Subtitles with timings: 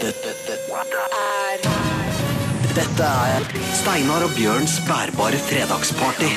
[0.00, 1.64] Dette, dette, er
[2.72, 3.44] dette er
[3.76, 6.30] Steinar og Bjørns bærbare fredagsparty.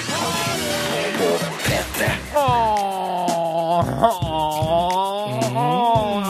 [1.16, 1.30] På
[1.64, 2.10] P3.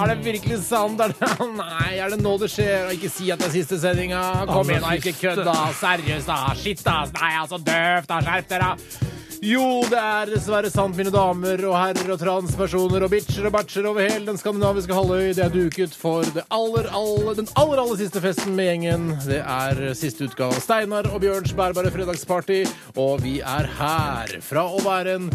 [0.04, 1.02] Er det virkelig sant?
[1.02, 2.92] Er det, nei, er det nå det skjer?
[2.94, 4.22] Ikke si at det er siste sendinga.
[4.52, 4.94] Kom igjen, da.
[5.02, 5.58] Ikke kødd, da.
[5.80, 6.38] Seriøst, da.
[6.60, 7.00] Shit, da.
[7.18, 8.22] Nei, altså, døvt, da.
[8.28, 9.13] Skjerp dere.
[9.44, 13.90] Jo, det er dessverre sant, mine damer og herrer og transpersoner og bitcher og batcher
[13.90, 15.34] over hele den skandinaviske halvøy.
[15.36, 19.10] Det er duket for det aller, aller, den aller, aller siste festen med gjengen.
[19.26, 22.62] Det er siste utgave av Steinar og Bjørns bærbare fredagsparty,
[22.96, 24.38] og vi er her.
[24.48, 25.28] Fra å være en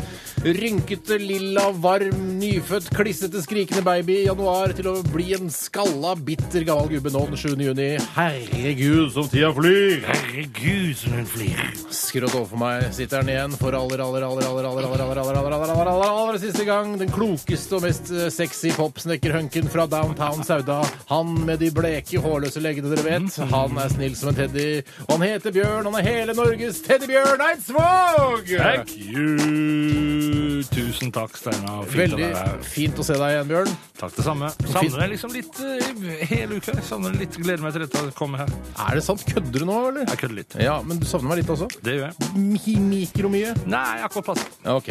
[0.56, 6.64] rynkete, lilla, varm, nyfødt, klissete, skrikende baby i januar til å bli en skalla, bitter
[6.64, 7.60] gammel gubbe nå den 7.
[7.66, 7.90] juni.
[8.16, 10.00] Herregud, som tida flyr!
[10.08, 11.62] Herregud, som hun flyr.
[11.92, 15.28] Skrått overfor meg sitter han igjen for aller, aller, aller, aller, aller, aller, aller, aller,
[15.28, 16.94] aller, aller, aller, aller, aller aller siste gang.
[17.00, 20.80] Den klokeste og mest eh, sexy popsnekkerhunken fra downtown Sauda.
[21.12, 23.40] Han med de bleke, hårløse leggene dere vet.
[23.52, 24.68] Han er snill som en teddy.
[25.08, 25.88] Og han heter Bjørn.
[25.88, 28.55] Han er hele Norges teddybjørn Eidsvåg!
[28.58, 30.62] Thank you.
[30.72, 31.86] Tusen takk, Steinar.
[31.92, 32.33] Veldig
[32.66, 33.77] fint å se deg igjen, Bjørn.
[33.98, 34.50] Takk det samme.
[34.70, 36.74] Savner deg liksom litt uh, hele uka.
[36.86, 37.34] Savner litt.
[37.38, 38.52] Gleder meg til dette komme her.
[38.84, 39.24] Er det sant?
[39.27, 40.06] Kødder du nå, eller?
[40.06, 40.58] Jeg kødder litt.
[40.62, 41.70] Ja, men du savner meg litt også?
[41.83, 42.33] Det gjør jeg.
[42.38, 43.55] Mi mikromye?
[43.70, 44.47] Nei, akkurat passe.
[44.69, 44.91] Ok.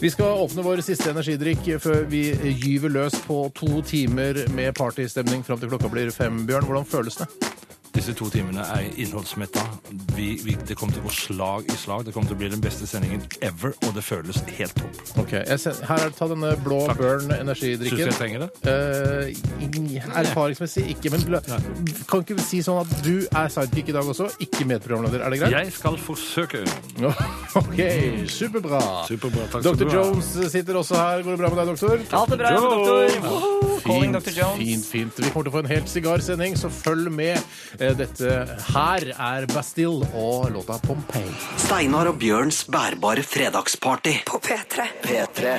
[0.00, 2.22] Vi skal åpne vår siste energidrikk før vi
[2.62, 6.44] gyver løs på to timer med partystemning fram til klokka blir fem.
[6.48, 7.28] Bjørn, hvordan føles det?
[7.98, 9.62] Disse to timene er innholdsmetta.
[10.14, 12.04] Vi, vi, det kommer til å gå slag i slag.
[12.06, 15.00] Det kommer til å bli den beste sendingen ever, og det føles helt topp.
[15.24, 17.00] Ok, jeg sen- Her er det ta denne blå Takk.
[17.00, 17.26] Burn
[17.58, 18.50] Syns du jeg trenger det?
[18.62, 21.26] Uh, erfaringsmessig ikke, men
[22.06, 25.24] kan ikke vi si sånn at du er sidekick i dag også, ikke medprogramleder?
[25.26, 25.56] Er det greit?
[25.58, 26.62] Jeg skal forsøke.
[27.62, 27.80] OK,
[28.30, 28.84] superbra.
[29.10, 29.48] Superbra.
[29.50, 29.82] Takk skal Dr.
[29.82, 29.96] du ha.
[30.04, 31.26] Jones sitter også her.
[31.26, 32.06] Går det bra med deg, doktor?
[32.22, 33.67] Alt er bra, doktor.
[33.88, 34.34] Calling Fint, Dr.
[34.36, 34.58] Jones.
[34.62, 35.18] fint, fint.
[35.24, 37.40] Vi kommer til å få en helt sigarsending, så følg med.
[37.80, 38.34] Eh, Dette
[38.74, 41.32] her er Bastille og låta Pompeii.
[41.64, 44.18] Steinar og Bjørns bærbare fredagsparty.
[44.28, 44.88] på P3.
[45.02, 45.58] P3.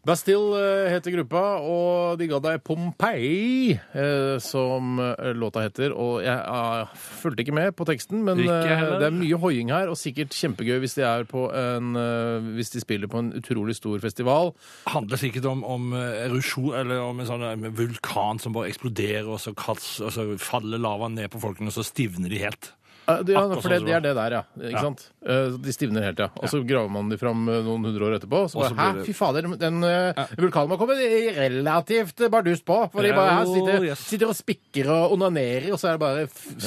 [0.00, 5.92] Bastille eh, heter gruppa, og de ga deg Pompeii, eh, som eh, låta heter.
[5.92, 6.88] Og jeg ah,
[7.20, 10.80] fulgte ikke med på teksten, men eh, det er mye hoiing her, og sikkert kjempegøy
[10.80, 14.54] hvis de, er på en, eh, hvis de spiller på en utrolig stor festival.
[14.88, 19.28] handler sikkert om, om eh, erosjon, eller om en sånn eh, vulkan som bare eksploderer,
[19.28, 22.72] og så, kats, og så faller lavaen ned på folkene, og så stivner de helt.
[23.08, 24.42] Eh, Ja, for det, sånn det er det der, ja.
[24.60, 24.80] Ikke Ja.
[24.82, 25.00] sant?
[25.26, 26.28] Eh, De stivner helt, ja.
[26.36, 28.44] Og så graver man de fram eh, noen hundre år etterpå.
[28.50, 30.26] Så bare, Hæ, fy fader, den ja.
[30.38, 30.94] vulkanen må komme
[31.36, 32.90] relativt bardust på.
[32.92, 36.26] For de bare sitter, sitter og spikker og onanerer, og så er det bare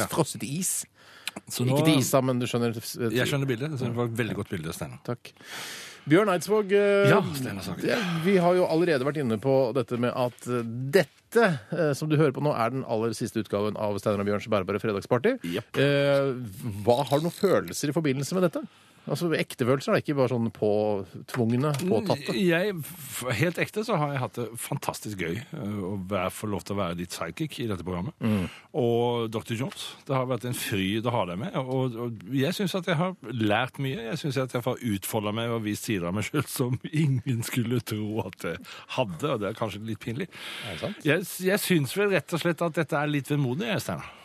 [0.10, 0.86] frosset is.
[1.50, 2.74] Så nå- Ikke til isa, men du skjønner.
[3.12, 3.78] Jeg skjønner bildet.
[3.80, 5.00] Det var et veldig godt bilde, Steinar.
[5.04, 5.32] Takk.
[6.10, 7.82] Bjørn Eidsvåg, eh, Ja, Steinar Sagen.
[7.82, 12.10] det- vi har jo allerede vært inne på dette med at eh, dette eh, som
[12.10, 15.38] du hører på nå, er den aller siste utgaven av Steinar og Bjørns bærbare fredagsparty.
[15.44, 15.78] Jepp.
[15.78, 16.34] Eh,
[16.84, 18.66] hva Har du noen følelser i forbindelse med dette?
[19.04, 22.36] Altså Ekte følelser, er ikke bare sånn påtvungne, påtatte.
[22.40, 22.76] Jeg,
[23.36, 26.78] helt ekte så har jeg hatt det fantastisk gøy eh, å være, få lov til
[26.78, 28.16] å være ditt sidekick i dette programmet.
[28.24, 28.48] Mm.
[28.80, 29.58] Og Dr.
[29.60, 29.90] Jones.
[30.08, 31.60] Det har vært en fryd å ha deg med.
[31.60, 34.08] Og, og jeg syns at jeg har lært mye.
[34.08, 37.44] Jeg syns at jeg har utfolda meg og vist sider av meg sjøl som ingen
[37.44, 38.64] skulle tro at jeg
[38.96, 40.32] hadde, og det er kanskje litt pinlig.
[40.64, 41.08] Er det sant?
[41.08, 44.23] Jeg, jeg syns vel rett og slett at dette er litt vemodig, Steinar.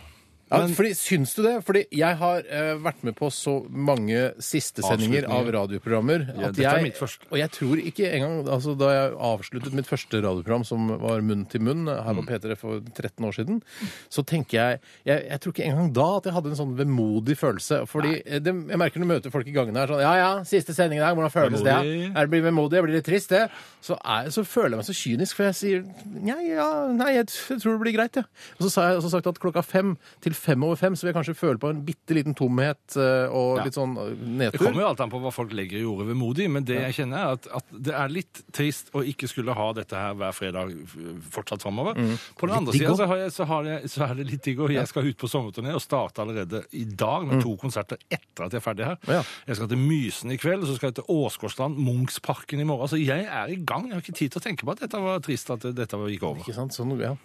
[0.51, 1.55] Ja, fordi, syns du det?
[1.67, 5.57] Fordi jeg har eh, vært med på så mange sistesendinger av Avslutninger.
[5.59, 7.27] radioprogrammer Ja, dette er jeg, mitt første.
[7.31, 11.45] Og jeg tror ikke engang altså, Da jeg avsluttet mitt første radioprogram, som var Munn
[11.53, 12.23] til munn, her Mm.
[12.23, 13.61] på P3 for 13 år siden,
[14.09, 17.37] så tenker jeg Jeg, jeg tror ikke engang da at jeg hadde en sånn vemodig
[17.39, 17.83] følelse.
[17.87, 20.31] Fordi eh, det, jeg merker når du møter folk i gangene her sånn Ja ja,
[20.49, 21.75] siste sending i dag, hvordan føles det?
[21.77, 22.09] Vemodig.
[22.17, 22.79] Er det blir vemodig?
[22.81, 23.45] Jeg blir litt trist, det.
[23.85, 25.85] Så, er, så føler jeg meg så kynisk, for jeg sier
[26.25, 28.25] nei, ja, nei, jeg, t- tror det blir greit, jeg.
[28.59, 29.95] Og så sa jeg også sagt at klokka fem
[30.25, 33.26] til fem over fem så vil jeg kanskje føle på en bitte liten tomhet eh,
[33.34, 33.65] og Ja.
[33.66, 34.65] litt sånn eh, Det nedtur.
[34.65, 37.19] kommer jo alt an på hva folk legger i ordet vemodig, men det jeg kjenner
[37.19, 40.73] er at, at det er litt trist å ikke skulle ha dette her hver fredag
[40.87, 40.96] f-
[41.35, 41.94] fortsatt framover.
[42.38, 43.02] På den andre digg sida også.
[43.02, 45.17] så, har jeg- så, har jeg- så er det litt digg, og jeg skal ut
[45.19, 48.84] på sommerturné og starte allerede i dag med to konserter etter at jeg er ferdig
[48.87, 48.99] her.
[49.08, 49.23] Ja.
[49.46, 52.88] Jeg skal til Mysen i kveld, og så skal jeg til Åsgårdstrand, Munchsparken i morgen.
[52.88, 53.87] Så jeg er i gang.
[53.88, 56.23] Jeg har ikke tid til å tenke på at dette var trist at dette gikk
[56.23, 56.41] over.
[56.43, 56.73] Ikke sant?
[56.73, 57.17] Sånn, ja.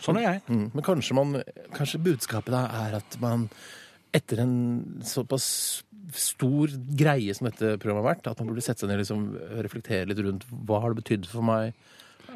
[0.00, 0.42] Sånn er jeg.
[0.48, 0.66] Mm.
[0.74, 1.38] Men kanskje, man,
[1.76, 3.48] kanskje budskapet da er at man
[4.16, 4.56] etter en
[5.06, 5.46] såpass
[6.16, 9.26] stor greie som dette programmet har vært, at man burde sette seg ned og liksom,
[9.62, 11.70] reflektere litt rundt hva har det betydd for meg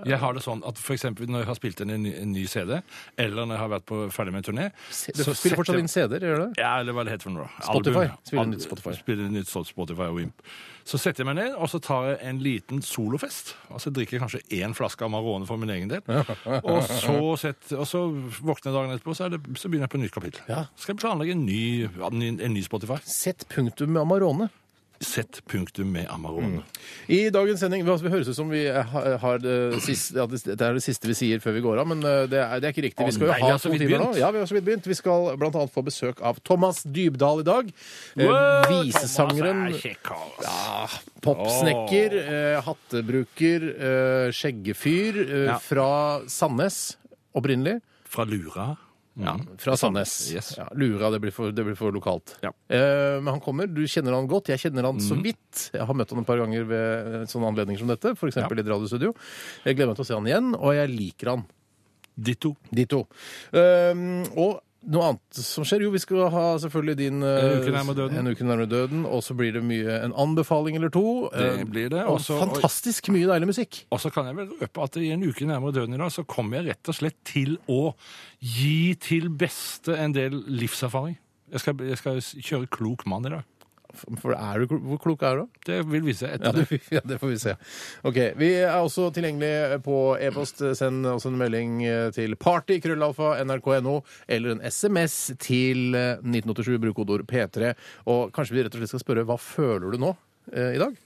[0.05, 2.33] Jeg har det sånn at for eksempel når jeg har spilt inn en ny, en
[2.35, 2.77] ny CD,
[3.17, 6.29] eller når jeg har vært på, ferdig med en turné Du spiller fortsatt inn CD-er,
[6.29, 6.63] gjør du det?
[6.63, 7.49] Ja, eller hva det heter for noe.
[7.59, 8.07] Spotify.
[8.07, 8.23] Album.
[8.31, 8.95] Spiller nytt Spotify.
[9.01, 10.47] Spiller nytt Spotify og Wimp.
[10.85, 13.55] Så setter jeg meg ned, og så tar jeg en liten solofest.
[13.73, 16.03] Altså drikker kanskje én flaske Amarone for min egen del.
[16.75, 18.03] Og så, setter, og så
[18.45, 20.43] våkner jeg dagen etterpå, så, det, så begynner jeg på et nytt kapittel.
[20.51, 20.67] Ja.
[20.77, 22.99] Skal jeg planlegge en ny, en, en ny Spotify.
[23.09, 24.51] Sett punktum med Amarone.
[25.01, 26.63] Sett punktum med Amarone.
[27.11, 30.55] I dagens sending Vi vi høres ut som vi har, har det, siste, ja, det
[30.55, 32.73] er det siste vi sier før vi går av, men eh, det er, det er
[32.77, 33.07] ikke riktig.
[33.11, 34.07] Vi skal jo nei, vi ha har så to vidt timer nå.
[34.13, 34.21] begynt.
[34.23, 34.87] Ja, vi har så vidt begynt.
[34.89, 35.27] Vi skal
[35.61, 37.73] annet få besøk av Thomas Dybdahl i dag.
[38.15, 39.65] Eh, Visesangeren.
[39.67, 40.47] Thomas er kjekk, altså.
[40.47, 45.59] Ja, Popsnekker, eh, hattebruker, eh, skjeggefyr eh, Ja.
[45.59, 45.91] fra
[46.31, 46.97] Sandnes
[47.35, 47.81] opprinnelig.
[48.09, 48.77] Fra Lura.
[49.15, 50.13] Ja, fra Sandnes.
[50.35, 50.55] Yes.
[50.59, 52.35] Ja, Lura, det blir for, det blir for lokalt.
[52.43, 52.51] Ja.
[52.67, 53.69] Eh, men han kommer.
[53.71, 54.51] Du kjenner han godt.
[54.51, 55.69] Jeg kjenner han så vidt.
[55.75, 58.41] Jeg har møtt han et par ganger ved sånne anledninger som dette, f.eks.
[58.43, 58.49] Ja.
[58.51, 59.13] i et radiostudio.
[59.63, 61.47] Jeg gleder meg til å se han igjen, og jeg liker han.
[62.15, 62.55] Ditto.
[62.75, 63.05] De to.
[63.55, 64.59] Eh, og
[64.91, 65.83] noe annet som skjer?
[65.87, 68.19] Jo, vi skal ha selvfølgelig din eh, En uke nærmere døden.
[68.21, 71.05] En uke nærmere døden, og så blir det mye en anbefaling eller to.
[71.33, 72.05] Det Eh, blir det.
[72.05, 73.85] og fantastisk mye deilig musikk.
[73.91, 76.25] Og så kan jeg vel røpe at i en uke nærmere døden i dag, så
[76.27, 77.95] kommer jeg rett og slett til å
[78.41, 81.17] gi til beste en del livserfaring.
[81.55, 83.45] Jeg skal, jeg skal kjøre klok mann i dag.
[84.23, 85.61] For er du, hvor klok er du?
[85.67, 87.55] Det vil vise seg etter det, ja, det får vi se.
[88.09, 90.63] Ok, Vi er også tilgjengelig på e-post.
[90.79, 91.79] Send også en melding
[92.17, 96.77] til party, krøllalfa, nrk.no, eller en SMS til eh, 1987.
[96.85, 97.73] Bruk kodeord P3.
[98.11, 100.13] Og kanskje vi rett og slett skal spørre hva føler du nå
[100.53, 100.97] eh, i dag?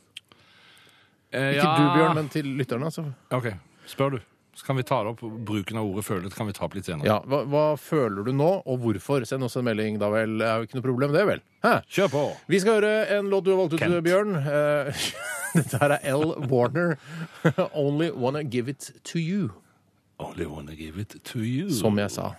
[1.33, 2.89] Eh, Ikke du, Bjørn, men til lytterne.
[2.89, 3.05] Altså.
[3.37, 3.51] OK,
[3.91, 4.21] spør du.
[4.59, 5.21] Så kan vi ta opp.
[5.23, 7.07] Bruken av ordet føle kan vi ta opp litt senere.
[7.07, 9.23] Ja, hva, hva føler du nå, og hvorfor?
[9.29, 10.35] Send oss en melding, da vel.
[10.41, 11.43] Det er jo ikke noe problem, det, vel?
[11.63, 11.77] Hæ?
[11.95, 12.23] Kjør på!
[12.51, 14.01] Vi skal høre en låt du har valgt ut, Kent.
[14.09, 14.35] Bjørn.
[14.43, 15.07] Eh,
[15.59, 16.35] Dette her er L.
[16.51, 16.97] Warner.
[17.71, 19.53] 'Only Wanna Give It To You',
[20.19, 21.71] Only wanna give it to you.
[21.71, 22.33] som jeg sa.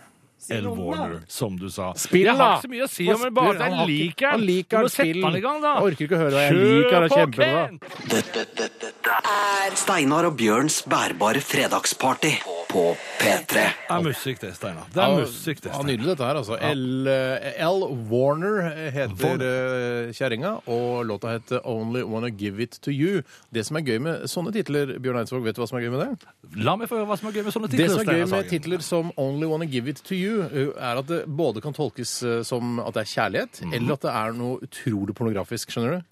[0.48, 0.66] L.
[0.66, 1.92] Warner, som du sa.
[2.00, 2.32] Spill, da!
[2.32, 4.78] jeg har ikke så mye å si om en bare Han jeg liker Han liker
[4.78, 5.20] Du må sette Spill.
[5.26, 5.74] den i gang, da.
[5.76, 6.96] Jeg orker ikke å høre hva jeg liker.
[6.96, 7.66] Det er kjempebra.
[8.14, 12.32] Dette, dette, dette er Steinar og Bjørns bærbare fredagsparty
[12.70, 12.84] på
[13.18, 13.50] P3.
[13.50, 14.86] Det er musikk, det, Steinar.
[14.94, 15.72] Det er musikk, det.
[15.74, 16.58] Ja, nydelig dette her, altså.
[16.70, 17.86] L, eh, L.
[18.10, 18.60] Warner
[18.94, 23.24] heter uh, kjerringa, og låta heter 'Only Wanna Give It To You'.
[23.50, 25.94] Det som er gøy med sånne titler, Bjørn Eidsvåg, vet du hva som er gøy
[25.96, 26.30] med det?
[26.62, 27.86] La meg få høre hva som er gøy med sånne titler.
[27.86, 31.00] Det som er gøy med titler som 'Only Wanna Give It To You', uh, er
[31.02, 33.74] at det både kan tolkes uh, som at det er kjærlighet, Mhm.
[33.78, 35.70] eller at det er noe utrolig pornografisk.
[35.74, 36.06] Skjønner du?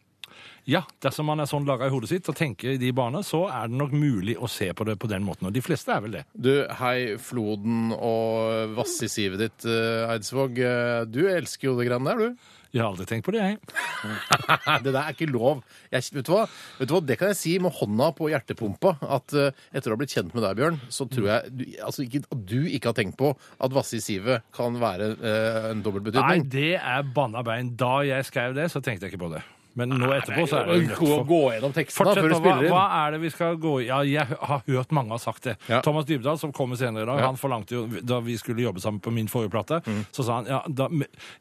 [0.69, 3.47] Ja, dersom man er sånn laga i hodet sitt og tenker i de baner, så
[3.49, 5.47] er det nok mulig å se på det på den måten.
[5.49, 6.25] Og de fleste er vel det.
[6.37, 6.50] Du,
[6.82, 10.61] hei, Floden og vass i sivet ditt, uh, Eidsvåg.
[11.09, 12.37] Du elsker jo det greiene der, du.
[12.75, 13.59] Jeg har aldri tenkt på det, jeg.
[14.85, 15.62] Det der er ikke lov.
[15.91, 16.44] Jeg, vet, du hva?
[16.79, 17.00] vet du hva?
[17.09, 18.94] Det kan jeg si med hånda på hjertepumpa.
[19.19, 22.05] At eh, etter å ha blitt kjent med deg, Bjørn, så tror jeg du, altså
[22.05, 25.85] ikke, at du ikke har tenkt på at vasse i sivet kan være eh, en
[26.19, 27.73] Nei, det er banna bein.
[27.81, 29.44] Da jeg skrev det, så tenkte jeg ikke på det.
[29.78, 32.28] Men nå etterpå så er det nødt Gå, for gå gjennom teksten da, Fortsett, før
[32.28, 32.38] du da.
[32.38, 32.75] Hva, spiller inn.
[32.75, 33.86] hva er det vi skal gå i?
[33.88, 35.56] Ja, jeg har hørt mange har sagt det.
[35.70, 35.80] Ja.
[35.86, 39.00] Thomas Dybdahl, som kommer senere i dag, han forlangte jo Da vi skulle jobbe sammen
[39.04, 39.82] på min forrige plate,
[40.12, 40.88] så sa han ja, da,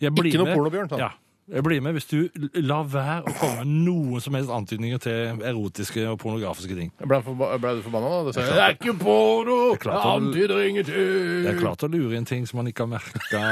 [0.04, 0.60] jeg blir Ikke noe med.
[0.60, 1.08] porno, Bjørn, sa han.
[1.10, 1.14] Ja.
[1.48, 2.18] Jeg blir med hvis du
[2.60, 6.90] lar være å komme med noen som helst antydninger til erotiske og pornografiske ting.
[7.00, 8.18] Ble, forba ble du forbanna da?
[8.28, 9.56] Du sa, det er ikke porno!
[9.80, 11.46] Det antyder ingenting!
[11.46, 13.44] Det er klart å lure inn ting som man ikke har merka.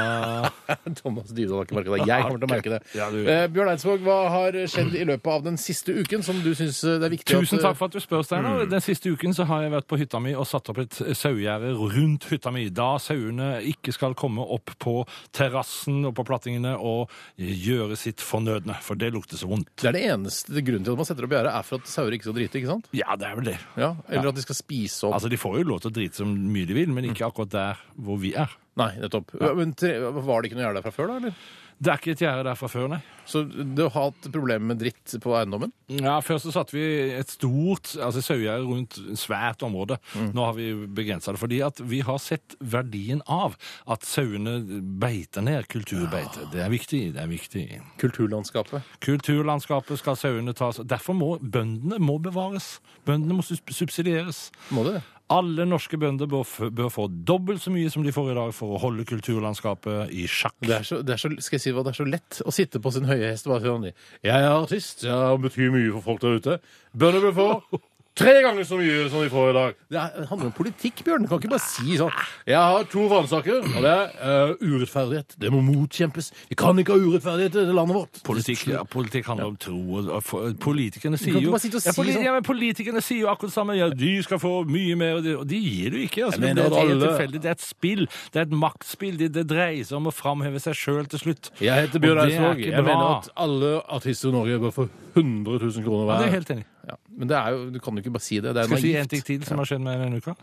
[1.00, 2.08] Thomas Dybdahl har ikke merket det.
[2.10, 2.82] Jeg kommer til å merke det.
[2.98, 6.50] Ja, Eh, Bjørn Eidsvåg, hva har skjedd i løpet av den siste uken som du
[6.58, 8.66] syns det er viktig Tusen at takk for at du spør, Steinar.
[8.68, 11.72] Den siste uken så har jeg vært på hytta mi og satt opp et sauegjerde
[11.80, 12.66] rundt hytta mi.
[12.74, 14.98] Da sauene ikke skal komme opp på
[15.36, 17.08] terrassen og på plattingene og
[17.40, 19.70] gjøre sitt fornødne, for det lukter så vondt.
[19.78, 22.16] Det er det eneste grunnen til at man setter opp gjerdet, er for at sauer
[22.16, 22.88] ikke skal drite, ikke sant?
[22.96, 23.58] Ja, det er vel det.
[23.78, 26.18] Ja, Eller at de skal spise opp Altså, De får jo lov til å drite
[26.22, 28.50] så mye de vil, men ikke akkurat der hvor vi er.
[28.76, 29.30] Nei, nettopp.
[29.56, 31.20] Men tre, var det ikke noe gjerde der fra før, da?
[31.22, 31.38] eller?
[31.76, 32.98] Det er ikke et gjerde der fra før, nei.
[33.28, 35.72] Så du har hatt problemer med dritt på eiendommen?
[35.90, 36.84] Ja, Først så satte vi
[37.16, 39.98] et stort altså sauegjerde rundt et svært område.
[40.32, 43.58] Nå har vi begrensa det, fordi at vi har sett verdien av
[43.92, 44.56] at sauene
[45.02, 46.46] beiter ned kulturbeite.
[46.54, 47.02] Det er viktig.
[47.16, 47.66] det er viktig.
[48.00, 48.86] Kulturlandskapet.
[49.04, 50.80] Kulturlandskapet skal sauene tas.
[50.86, 52.76] Derfor må bøndene må bevares.
[53.04, 54.46] Bøndene må subsidieres.
[54.70, 55.02] Må det?
[55.34, 58.76] Alle norske bønder bør, bør få dobbelt så mye som de får i dag for
[58.76, 60.54] å holde kulturlandskapet i sjakk.
[60.62, 62.82] Det er, så, det er så, skal jeg si det er så lett å sitte
[62.82, 63.94] på sin høye hest og bare si
[64.28, 66.58] Jeg er artist, jeg betyr mye for folk der ute.
[66.94, 67.80] Bønder bør få
[68.16, 69.74] tre ganger så mye som vi får i dag.
[69.92, 71.26] Det, er, det handler om politikk, Bjørn.
[71.26, 72.14] Du kan ikke bare si sånn
[72.48, 75.36] Jeg har to fanesaker, og det er eh, urettferdighet.
[75.42, 76.30] Det må motkjempes.
[76.48, 78.22] Vi kan ikke ha urettferdighet i landet vårt.
[78.26, 79.76] Politikk, ja, politikk handler om tro.
[80.00, 82.24] og- og for- Politikerne sier ikke jo bare sitte og ja, si politi- sånn.
[82.24, 83.76] ja, men Politikerne sier jo akkurat samme.
[83.76, 86.24] Ja, de skal få mye mer, og de, og de gir du ikke.
[86.24, 87.40] Altså, Jeg mener det er at helt alle- tilfeldig.
[87.42, 88.06] Det er et spill.
[88.32, 89.16] Det er et maktspill.
[89.18, 91.50] Det, det dreier seg om å framheve seg sjøl til slutt.
[91.60, 92.56] Jeg heter Bjørn Og det er Eidsvåg.
[92.64, 92.94] ikke Jeg bra.
[92.94, 96.18] mener at alle artister i Norge bør få 100 000 kroner Ja, hver.
[96.18, 96.64] det er jeg helt enig.
[96.64, 96.75] i.
[97.16, 98.52] Men det er jo, du kan jo ikke bare si det.
[98.52, 100.34] Det er Skal du si en ting til som har skjedd meg denne uka?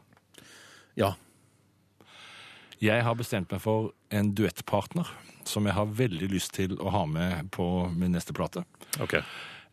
[0.99, 1.13] Ja.
[2.83, 5.07] Jeg har bestemt meg for en duettpartner
[5.47, 8.63] som jeg har veldig lyst til å ha med på min neste plate.
[9.03, 9.17] Ok.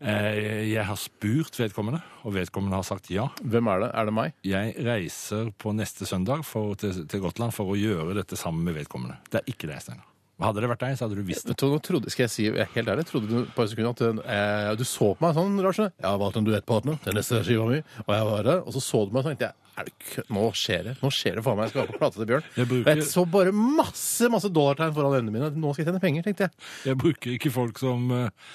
[0.01, 3.29] Eh, Jeg har spurt vedkommende, og vedkommende har sagt ja.
[3.43, 3.91] Hvem er det?
[3.95, 4.33] Er det meg?
[4.47, 8.79] Jeg reiser på neste søndag for, til, til Gotland for å gjøre dette sammen med
[8.81, 9.19] vedkommende.
[9.31, 10.07] Det er ikke deg, Steinar.
[10.41, 11.57] Hadde det vært deg, så hadde du visst det.
[11.61, 14.85] Nå trodde, skal jeg si helt ærlig, trodde du på et sekund at eh, du
[14.89, 15.91] så på meg sånn, Larsen.
[16.01, 18.81] Jeg har valgt en duettpartner til neste skiva mi, og jeg var der, og så
[18.85, 20.95] så du meg og tenkte jeg, er nå skjer det.
[21.01, 21.69] Nå skjer det faen meg.
[21.69, 22.49] Jeg skal være på plata til Bjørn.
[22.59, 25.53] Jeg bruker- jeg så bare masse masse dollartegn foran øynene mine.
[25.57, 26.53] Nå skal jeg tjene penger, tenkte jeg.
[26.91, 28.51] Jeg bruker ikke folk som eh,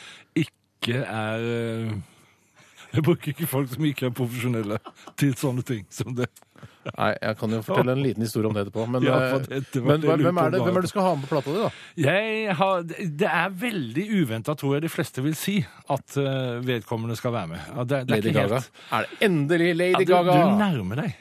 [0.46, 1.96] ikke er eh,
[2.96, 4.78] Jeg bruker ikke folk som ikke er profesjonelle
[5.20, 6.28] til sånne ting som det.
[6.96, 8.86] Nei, jeg kan jo fortelle en liten historie om det etterpå.
[8.90, 11.16] Men, Ja, eh, det- det men hvem, er det, hvem er det du skal ha
[11.16, 11.70] med på plata di, da?
[11.98, 15.58] Jeg har, det er veldig uventa, tror jeg de fleste vil si,
[15.90, 17.60] at eh, vedkommende skal være med.
[17.88, 18.64] Det, det Lady ikke helt- Gaga.
[18.92, 20.32] Er det endelig Ja, Lady du, Gaga?
[20.34, 21.16] du nærmer deg.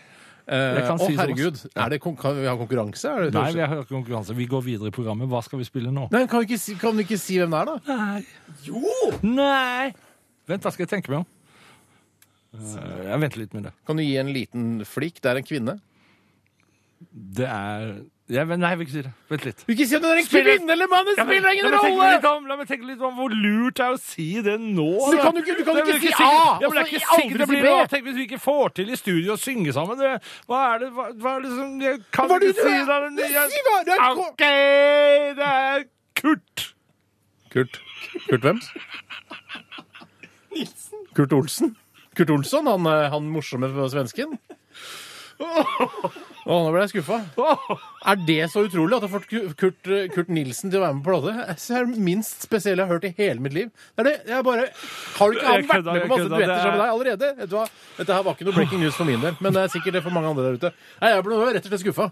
[0.46, 1.60] Eh, Å, si oh, herregud.
[1.74, 3.08] Er det, kan vi ha konkurranse?
[3.24, 4.34] Det, Nei, vi har konkurranse.
[4.36, 5.26] Vi går videre i programmet.
[5.32, 6.10] Hva skal vi spille nå?
[6.12, 7.96] Nei, kan vi, ikke si, kan vi ikke si hvem det er, da?
[7.96, 8.24] Nei.
[8.68, 9.12] Jo!
[9.24, 9.94] Nei!
[10.46, 11.26] Vent, da skal jeg tenke meg om.
[12.54, 13.72] Jeg venter litt med det.
[13.86, 15.20] Kan du gi en liten flik?
[15.20, 15.80] Det er en kvinne.
[17.12, 17.94] Det er
[18.32, 19.10] jeg, Nei, jeg vil ikke si det.
[19.28, 19.62] Vent litt.
[19.68, 21.04] Vil ikke si om det er en Spiller- kvinne eller mann!
[21.04, 22.46] Det spiller ingen rolle!
[22.48, 24.86] La meg tenke litt om hvor lurt det er å si det nå.
[25.12, 27.38] Du kan jo ikke- du kan ikke si A, Ja, men det er ikke sikkert
[27.42, 27.86] det blir A.
[27.86, 29.98] Tenk hvis vi ikke får til i studio å synge sammen.
[30.00, 32.64] Det, hva er det hva, hva er det som Jeg kan Hva er det ikke
[32.64, 33.16] du si det.
[33.16, 33.84] Du Jeg- sier hva?
[33.84, 34.44] Det er OK,
[35.36, 35.84] det er
[36.14, 36.74] Kurt.
[37.50, 37.80] Kurt.
[38.30, 38.60] Kurt hvem?
[41.14, 41.76] Kurt Olsen?
[42.14, 44.38] Kurt Olsson, han, eh, han morsomme svensken?
[46.44, 47.16] Å, nå ble jeg skuffa.
[48.06, 50.96] Er det så utrolig at du har fått Kurt, eh, Kurt Nilsen til å være
[50.98, 51.32] med på plate?
[51.56, 53.70] Det er det minst spesielle jeg har hørt i hele mitt liv.
[53.96, 54.66] Det er det, jeg bare,
[55.16, 57.30] Har du ikke han vært med på masse duetter er- sammen med deg allerede?
[57.40, 57.64] Vet du hva?
[57.98, 60.04] Dette her var ikke noe breaking news for min del, men det er sikkert det
[60.04, 60.72] for mange andre der ute.
[61.00, 62.10] Nei, Jeg ble rett og slett skuffa.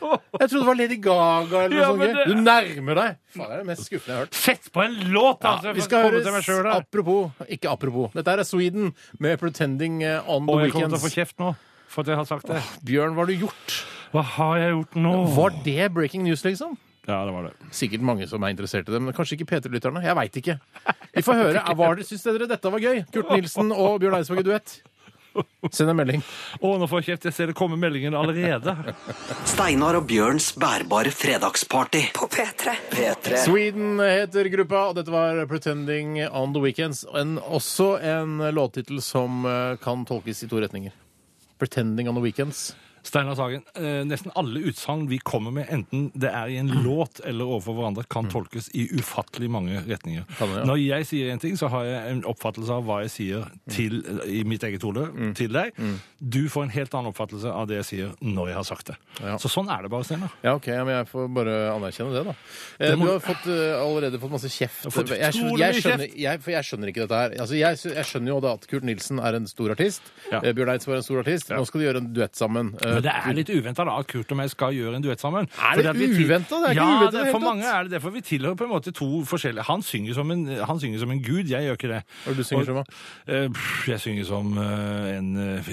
[0.00, 1.98] Jeg trodde det var Lady Gaga eller noe Ja, sånt.
[1.98, 3.16] men det- Du nærmer deg.
[3.36, 4.34] Faen, det er det mest skuffende jeg har hørt.
[4.34, 5.74] Sett på en låt, Ja, altså!
[5.74, 8.12] vi skal høre apropos Ikke apropos.
[8.14, 11.10] Dette er Sweden med 'Pretending eh, On The Og jeg kommer til å Weekends'.
[11.10, 11.56] få kjeft nå
[11.88, 12.62] for at jeg har sagt det.
[12.84, 13.84] Bjørn, hva har du gjort?
[14.12, 15.34] Hva har jeg gjort nå?
[15.34, 16.76] Var det breaking news, liksom?
[17.08, 17.52] Ja, det var det.
[17.72, 20.02] Sikkert mange som er interessert i det, men kanskje ikke P3-lytterne.
[20.04, 20.60] Jeg veit ikke.
[21.14, 21.76] Vi får høre.
[21.76, 23.04] Var det, Syns dere dette var gøy?
[23.10, 24.82] Kurt Nilsen og Bjørn Eidsvåg i duett?
[25.70, 26.22] Send en melding.
[26.60, 27.28] Å, nå får jeg kjeft.
[27.28, 28.74] Jeg ser det kommer meldinger allerede.
[29.52, 32.06] Steinar og Bjørns bærbare fredagsparty.
[32.16, 32.76] På P3.
[32.92, 33.40] P3.
[33.44, 37.04] Sweden heter gruppa, og dette var 'Pretending On The Weekends'.
[37.16, 40.94] En, også en låttittel som eh, kan tolkes i to retninger.
[41.60, 42.70] 'Pretending On The Weekends'.
[43.02, 47.20] Steinar Sagen, eh, nesten alle utsagn vi kommer med, enten det er i en låt
[47.24, 50.24] eller overfor hverandre, kan tolkes i ufattelig mange retninger.
[50.38, 50.64] Kan det, ja.
[50.68, 54.00] Når jeg sier en ting, så har jeg en oppfattelse av hva jeg sier til,
[54.28, 55.06] i mitt eget hode
[55.38, 55.72] til deg.
[56.20, 58.96] Du får en helt annen oppfattelse av det jeg sier når jeg har sagt det.
[59.24, 59.36] Ja.
[59.40, 60.30] Så sånn er det bare, Steinar.
[60.44, 62.34] Ja, ok, ja, men jeg får bare anerkjenne det, da.
[62.78, 64.84] Eh, må- Du har fått, uh, allerede fått masse kjeft.
[64.84, 67.34] Jeg skjønner, jeg, skjønner, jeg, jeg skjønner ikke dette her.
[67.40, 67.76] Altså, jeg,
[68.06, 70.02] skjønner jo da at Kurt Nilsen er en stor artist.
[70.30, 71.50] Eh, Bjørn Eidsvåg er en stor artist.
[71.50, 72.74] Nå skal de gjøre en duett sammen.
[72.84, 75.22] Eh, Men det er litt uventa da at Kurt og meg skal gjøre en duett
[75.22, 75.48] sammen.
[75.70, 76.54] Er det uventet?
[76.54, 78.02] Det er ikke ja, uventa for mange er det det.
[78.04, 81.10] For vi tilhører på en måte to forskjellige Han synger som en, han synger som
[81.14, 82.02] en gud, jeg gjør ikke det.
[82.24, 83.02] Hva du synger som, da?
[83.26, 85.70] Eh, Jeg synger som eh, en eh,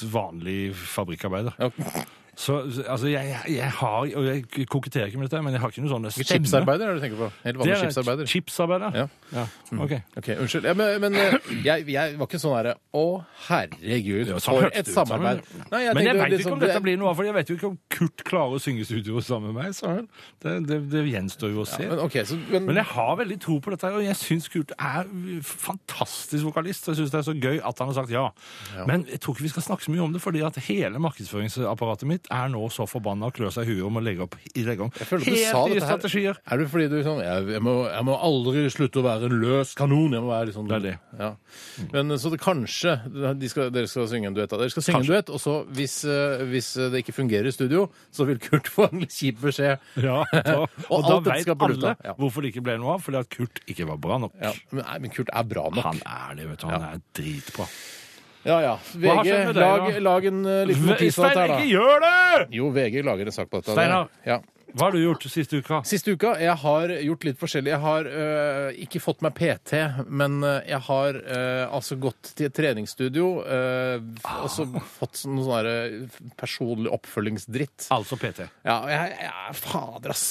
[0.00, 1.52] helt vanlig fabrikkarbeider.
[1.58, 2.04] Okay.
[2.40, 2.56] Så
[2.88, 5.82] altså, jeg, jeg, jeg har Og jeg koketterer ikke med dette, men jeg har ikke
[5.84, 6.26] noe sånn stemme.
[6.30, 7.28] Chipsarbeider er det du tenker på?
[7.44, 8.30] Helt vanlig er chipsarbeider.
[8.32, 8.96] Chipsarbeider?
[8.96, 9.06] Ja.
[9.34, 9.44] ja.
[9.76, 9.92] OK.
[10.16, 10.68] Ok, Unnskyld.
[10.70, 11.34] Ja, men men eh,
[11.66, 13.04] jeg, jeg var ikke sånn herre Å,
[13.48, 15.42] herregud, for et ut samarbeid.
[15.70, 17.58] Nei, men jeg veit vet ikke om dette blir noe av, for jeg vet jo
[17.58, 19.76] ikke om Kurt klarer å synge studio sammen med meg.
[19.76, 19.92] Så
[20.40, 21.84] det, det, det gjenstår jo å se.
[21.84, 24.72] men, okay, så, men, Men jeg har veldig tro på dette, og jeg syns Kurt
[24.78, 25.12] er
[25.44, 26.88] fantastisk vokalist.
[26.88, 28.26] og Jeg syns det er så gøy at han har sagt ja.
[28.88, 32.08] Men jeg tror ikke vi skal snakke så mye om det, fordi at hele markedsføringsapparatet
[32.08, 34.84] mitt er nå så forbanna og klør seg i huet om å legge opp legge
[34.86, 36.38] om helt nye strategier.
[36.46, 39.36] Er det fordi du sånn jeg, jeg, må, jeg må aldri slutte å være en
[39.42, 40.14] løs kanon.
[40.16, 40.94] Jeg må være litt sånn Det er det.
[41.20, 41.30] Ja.
[41.94, 42.96] Men så det kanskje
[43.40, 44.50] de skal, Dere skal synge en duett.
[44.52, 44.60] da.
[44.60, 45.12] Dere skal synge Kanskje.
[45.12, 48.70] en duett, og så hvis, eh, hvis det ikke fungerer i studio, så vil Kurt
[48.70, 49.80] få en litt kjip beskjed.
[50.02, 51.94] Ja, da, og, Og da vet alle.
[52.04, 52.14] Ja.
[52.18, 54.36] hvorfor det ikke ble noe av, fordi at Kurt ikke var bra nok.
[54.40, 55.84] Ja, men, nei, men Kurt er bra nok.
[55.86, 56.68] Han er det, vet du.
[56.70, 57.68] Han er dritbra.
[58.46, 58.76] Ja ja.
[58.94, 61.42] Hva har VG, skjedd med deg, lag, lag en uh, liten notis på Stein, dette
[61.42, 61.74] her, ikke da.
[61.74, 62.48] gjør det!
[62.56, 63.76] Jo, VG lager en sak på dette.
[63.76, 64.10] Steinar.
[64.24, 64.40] Ja.
[64.70, 65.80] Hva har du gjort siste uka?
[65.88, 67.72] Siste uka jeg har gjort litt forskjellig.
[67.72, 72.46] Jeg har øh, ikke fått meg PT, men øh, jeg har øh, altså gått til
[72.46, 74.06] et treningsstudio øh,
[74.36, 74.68] og så
[75.00, 77.90] fått sånn noe sånn personlig oppfølgingsdritt.
[77.94, 78.46] Altså PT.
[78.66, 80.28] Ja, jeg, jeg, fader, ass.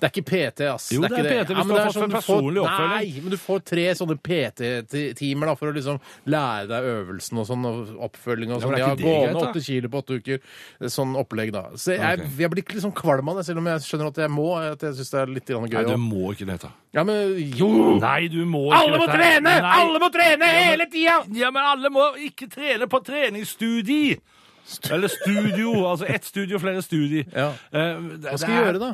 [0.00, 0.88] Det er ikke PT, ass.
[0.92, 2.42] Jo, det er ikke PT hvis men du har er fått sånn en du får-
[2.64, 2.88] oppfølging.
[2.90, 7.46] Nei, men du får tre sånne PT-timer da, for å liksom lære deg øvelsen og
[7.48, 8.74] sånn, og oppfølging og Ja, men sånn.
[8.74, 10.40] er Ja, gå ned åtte kilo på åtte uker.
[10.90, 11.62] Sånn opplegg, da.
[11.78, 14.30] Så jeg, jeg blir ikke liksom kvalm av det, selv om jeg skjønner at jeg
[14.34, 14.48] må.
[14.72, 15.60] At jeg syns det er litt gøy.
[15.70, 16.72] Nei, du må ikke det, da.
[16.94, 17.70] Ja, men jo!
[17.98, 19.18] Nei, du må ikke Alle må dette.
[19.18, 19.54] trene!
[19.62, 19.74] Nei.
[19.80, 21.16] Alle må trene hele tida!
[21.34, 24.18] Ja, men alle må ikke trene på treningsstudie!
[24.90, 25.72] Eller studio.
[25.88, 27.26] Altså ett studio, flere studier.
[27.34, 27.50] Ja.
[27.72, 28.92] Eh, Hva skal vi gjøre, da?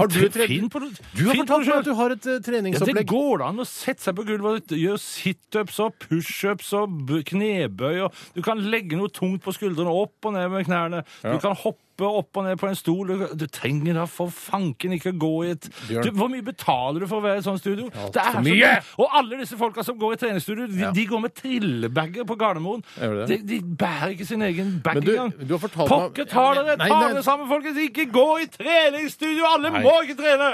[0.00, 0.82] Har du et Finn på.
[1.16, 2.96] Du har fortalt meg at du har et treningsopplegg.
[2.96, 6.72] Ja, det går går an å sette seg på gulvet og gjøre situps og pushups
[6.78, 8.04] og knebøy.
[8.06, 11.02] Og du kan legge noe tungt på skuldrene, opp og ned med knærne.
[11.24, 13.08] Du kan hoppe opp og ned på en stol.
[13.08, 17.06] Du, du trenger da for fanken ikke gå i et du, Hvor mye betaler du
[17.06, 17.86] for å være i et sånt studio?
[17.94, 18.72] Alt Det er for så mye!
[18.98, 20.90] Og alle disse folka som går i treningsstudio, de, Ja.
[20.92, 22.84] de går med trillebager på Gardermoen.
[23.26, 25.32] De, de bærer ikke sin egen bag engang.
[25.48, 26.76] du har dere!
[26.76, 27.78] Ta dere sammen, folkens!
[27.78, 29.44] Ikke gå i treningsstudio!
[29.54, 29.82] Alle Nei.
[29.82, 30.52] må ikke trene!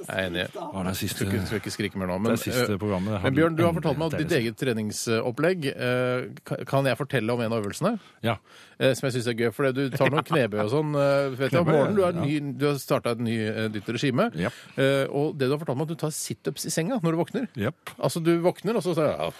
[0.00, 0.44] Jeg er enig.
[0.56, 2.16] Å, det er siste, Skal ikke, skal ikke skrike mer nå.
[2.18, 3.18] Men, det er siste eh, programmet.
[3.24, 7.44] men Bjørn, du har fortalt meg om ditt eget treningsopplegg eh, Kan jeg fortelle om
[7.44, 7.92] en av øvelsene?
[8.26, 8.38] Ja.
[8.78, 9.52] Eh, Som jeg syns er gøy.
[9.56, 10.98] For du tar noen knebøy og sånn.
[11.36, 12.26] vet Knebøy, morgenen, du har, ja.
[12.26, 13.38] ny, du har starta et ny,
[13.76, 14.30] nytt regime.
[14.40, 17.22] Eh, og det du har fortalt meg, at du tar situps i senga når du
[17.24, 17.48] våkner.
[17.60, 17.96] Yep.
[17.98, 19.32] Altså, du våkner, og så sier jeg ja,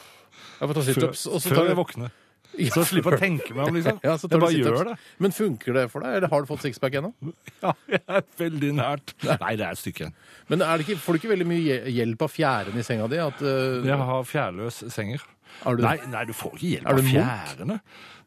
[0.61, 1.23] jeg får ta situps.
[1.31, 2.19] Før, før jeg våkner.
[2.51, 4.01] Så jeg slipper å tenke meg om, liksom.
[4.05, 4.69] Ja, så jeg du bare situps.
[4.81, 4.95] gjør det.
[5.23, 7.13] Men funker det for deg, eller har du fått sixpack ennå?
[7.63, 9.15] Ja, jeg er veldig nært.
[9.25, 10.15] Nei, det er et stykke igjen.
[10.51, 13.21] Men er det ikke, får du ikke veldig mye hjelp av fjærene i senga di?
[13.23, 15.23] At, uh, Jeg har fjærløs senger.
[15.67, 17.81] er du, Nei, nei, du får ikke hjelp Er av du fjærene.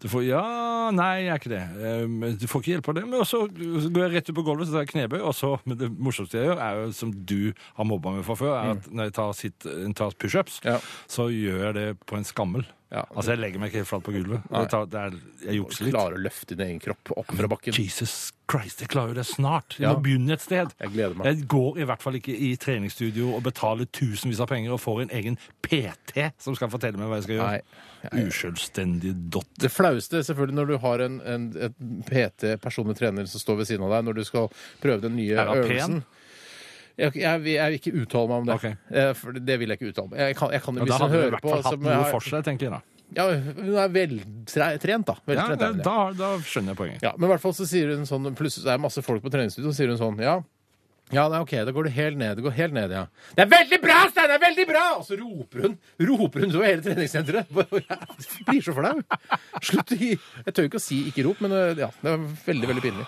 [0.04, 0.42] Du får, ja,
[0.92, 1.62] nei, jeg er ikke det.
[2.04, 3.04] Um, Du får ikke hjelp av det.
[3.08, 5.80] Men så går jeg rett ut på gulvet, så tar jeg knebøy, og så Men
[5.80, 8.90] det morsomste jeg gjør, er jo som du har mobba meg for før, er at
[8.92, 9.68] når jeg tar, sitt,
[10.00, 10.80] tar pushups, Ja.
[11.08, 12.66] så gjør jeg det på en skammel.
[12.94, 13.02] Ja.
[13.10, 14.44] Altså, jeg legger meg ikke helt flat på gulvet.
[14.54, 15.16] Det tar, det er,
[15.48, 15.96] jeg jukser litt.
[15.96, 17.74] klarer å løfte din egen kropp opp fra bakken?
[17.74, 18.14] Jesus
[18.52, 19.80] Christ, jeg klarer jo det snart.
[19.80, 19.94] Jeg Ja.
[19.96, 20.76] må begynne et sted.
[20.80, 21.26] Jeg gleder meg.
[21.32, 25.02] Jeg går i hvert fall ikke i treningsstudio og betaler tusenvis av penger og får
[25.08, 27.64] en egen PT som skal fortelle meg hva jeg skal gjøre.
[28.14, 28.28] Nei.
[28.28, 29.50] Uselvstendig dott.
[29.58, 31.78] Det flaueste er selvfølgelig når du har en, en et
[32.10, 34.50] PT, personlig trener, som står ved siden av deg når du skal
[34.84, 35.64] prøve den nye Er pen?
[35.64, 36.04] øvelsen.
[36.98, 38.54] Jeg, jeg, jeg vil ikke uttale meg om det.
[38.60, 38.66] Ok.
[38.94, 40.98] Eh, For det vil jeg ikke uttale meg Jeg kan, jeg kan, Ja, hvis da
[40.98, 42.72] hun hadde du i hører hvert på fall hatt noe jeg- for seg, tenker jeg
[42.76, 42.82] da.
[43.14, 45.14] Ja, hun er veltrent, da.
[45.14, 45.84] Ja, Veltrent, er hun det.
[45.86, 47.02] da, da skjønner jeg poenget.
[47.06, 49.22] Ja, men i hvert fall så sier hun sånn Plutselig så er det masse folk
[49.22, 50.40] på treningsstudio, så sier hun sånn Ja,
[51.14, 52.36] ja, det er OK, da går det helt ned.
[52.38, 53.06] Det går helt ned, ja.
[53.38, 54.30] Det er veldig bra, Stein!
[54.32, 54.86] Det er veldig bra!
[54.98, 57.50] Og så roper hun roper hun så hele treningssenteret.
[57.90, 58.94] Jeg blir så flau.
[59.64, 62.70] Slutt gi Jeg tør ikke å si ikke rop, men øh, ja, det er veldig,
[62.72, 63.08] veldig pinlig.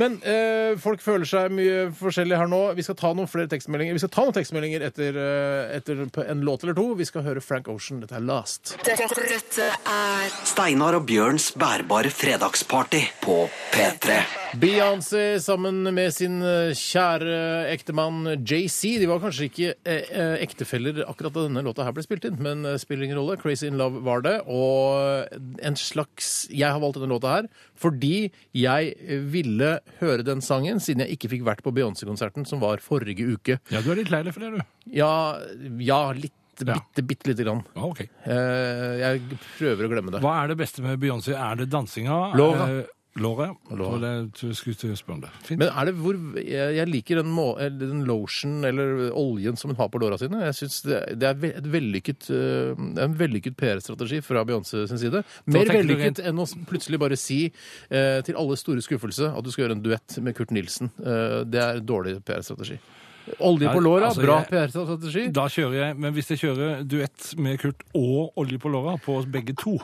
[0.00, 2.62] Men eh, folk føler seg mye forskjellig her nå.
[2.76, 6.44] Vi skal ta noen flere tekstmeldinger Vi skal ta noen tekstmeldinger etter, øh, etter en
[6.46, 6.88] låt eller to.
[6.98, 8.02] Vi skal høre Frank Ocean.
[8.04, 8.76] Dette er Last.
[8.86, 13.38] Dette, er Steinar og Bjørns bærbare fredagsparty på
[13.74, 14.20] P3.
[14.60, 16.40] Beyoncé sammen med sin
[17.46, 18.96] eh, ektemann JC.
[19.00, 22.38] De var kanskje ikke eh, eh, ektefeller akkurat da denne låta her ble spilt inn,
[22.42, 23.38] men eh, spiller ingen rolle.
[23.40, 24.36] Crazy in Love var det.
[24.50, 25.30] Og
[25.62, 30.80] en slags Jeg har valgt denne låta her fordi jeg eh, ville høre den sangen,
[30.82, 33.60] siden jeg ikke fikk vært på Beyoncé-konserten som var forrige uke.
[33.72, 34.90] Ja, du er litt lei deg for det, du.
[34.96, 35.12] Ja,
[35.82, 36.34] ja litt.
[36.56, 36.72] Ja.
[36.72, 37.58] Bitte, bitte lite grann.
[37.76, 37.98] Ja, ok.
[38.00, 40.22] Eh, jeg prøver å glemme det.
[40.24, 41.34] Hva er det beste med Beyoncé?
[41.36, 42.20] Er det dansinga?
[42.32, 42.68] Laura.
[43.70, 45.30] Eh, det- Du skulle til å spørre om det.
[45.42, 45.58] Fint.
[45.58, 49.88] Men er det hvor Jeg, liker den, må, den lotion eller oljen som hun har
[49.88, 50.42] på låra sine.
[50.44, 54.86] Jeg synes det, det er et vellykket, øh, det er en vellykket PR-strategi fra Beyoncé
[54.88, 55.24] sin side.
[55.46, 57.46] Mer vellykket enn å plutselig bare si
[57.90, 60.90] eh, til alle store skuffelse at du skal gjøre en duett med Kurt Nilsen.
[61.00, 62.78] Eh, det er dårlig PR-strategi.
[63.40, 65.32] Olje på låra, altså, bra PR-strategi.
[65.34, 69.16] Da kjører jeg, men hvis jeg kjører duett med Kurt og Olje på låra på
[69.18, 69.78] oss begge to,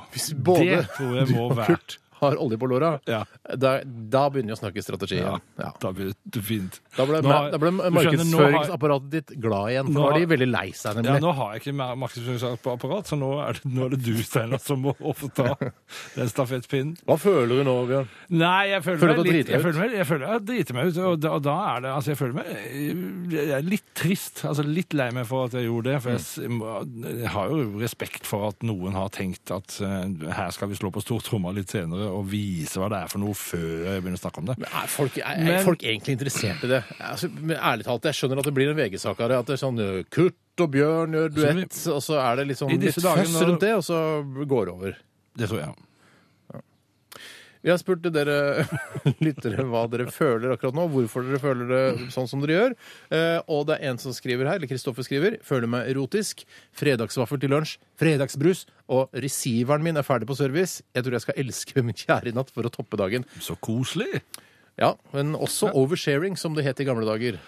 [0.45, 3.25] både det tror jeg må være Kurt har olje på låra, Ja.
[3.59, 5.41] da, da begynner vi å snakke strategi Ja, igjen.
[5.59, 5.71] Ja.
[5.83, 6.81] da blir det fint.
[6.97, 9.93] Da ble, Nå har- da ble du skjønner, nå har- markedsføringsapparatet ditt glad igjen, for
[9.93, 11.21] Nå nå er de veldig lei seg, Ja, nemlig.
[11.27, 14.61] nå har jeg ikke mer markedsføringsapparat, så nå er, det, nå er det du, Steinar,
[14.61, 15.57] som må overta
[16.15, 16.97] den stafettpinnen.
[17.07, 18.09] Hva føler du nå, Bjørn?
[18.31, 20.87] Nei, jeg føler, Føler du meg litt Jeg føler meg, jeg føler jeg driter meg
[20.93, 24.45] ut, og da, og da er det Altså, jeg føler meg Jeg er litt trist,
[24.45, 26.87] altså litt lei meg for at jeg gjorde det, for jeg, s- må-
[27.19, 30.91] jeg har jo respekt for at noen har tenkt at eh, her skal vi slå
[30.93, 34.23] på stortromma litt senere og vise hva det er for noe før jeg begynner å
[34.23, 34.57] snakke om det.
[34.63, 36.83] Men Er folk, er, er Men- folk egentlig interessert i det?
[37.01, 39.39] Altså, men ærlig talt, jeg skjønner at det blir en VG-sak av det.
[39.43, 42.71] At det er sånn uh, Kurt og Bjørn gjør duett, og så er det sånn
[42.75, 43.99] litt disse føss rundt det, og så
[44.47, 45.01] går det over.
[45.39, 45.75] Det tror jeg.
[47.63, 48.65] Vi har spurt dere
[49.25, 52.77] lyttere hva dere føler akkurat nå, hvorfor dere føler det sånn som dere gjør.
[53.15, 56.43] Eh, og det er en som skriver her, eller Kristoffer skriver, føler meg erotisk.
[56.79, 60.83] Fredagsvaffel til lunsj, fredagsbrus, og receiveren min er ferdig på service.
[60.91, 63.29] Jeg tror jeg skal elske min kjære i natt for å toppe dagen.
[63.39, 64.25] Så koselig.
[64.81, 67.39] Ja, men også oversharing, som det het i gamle dager.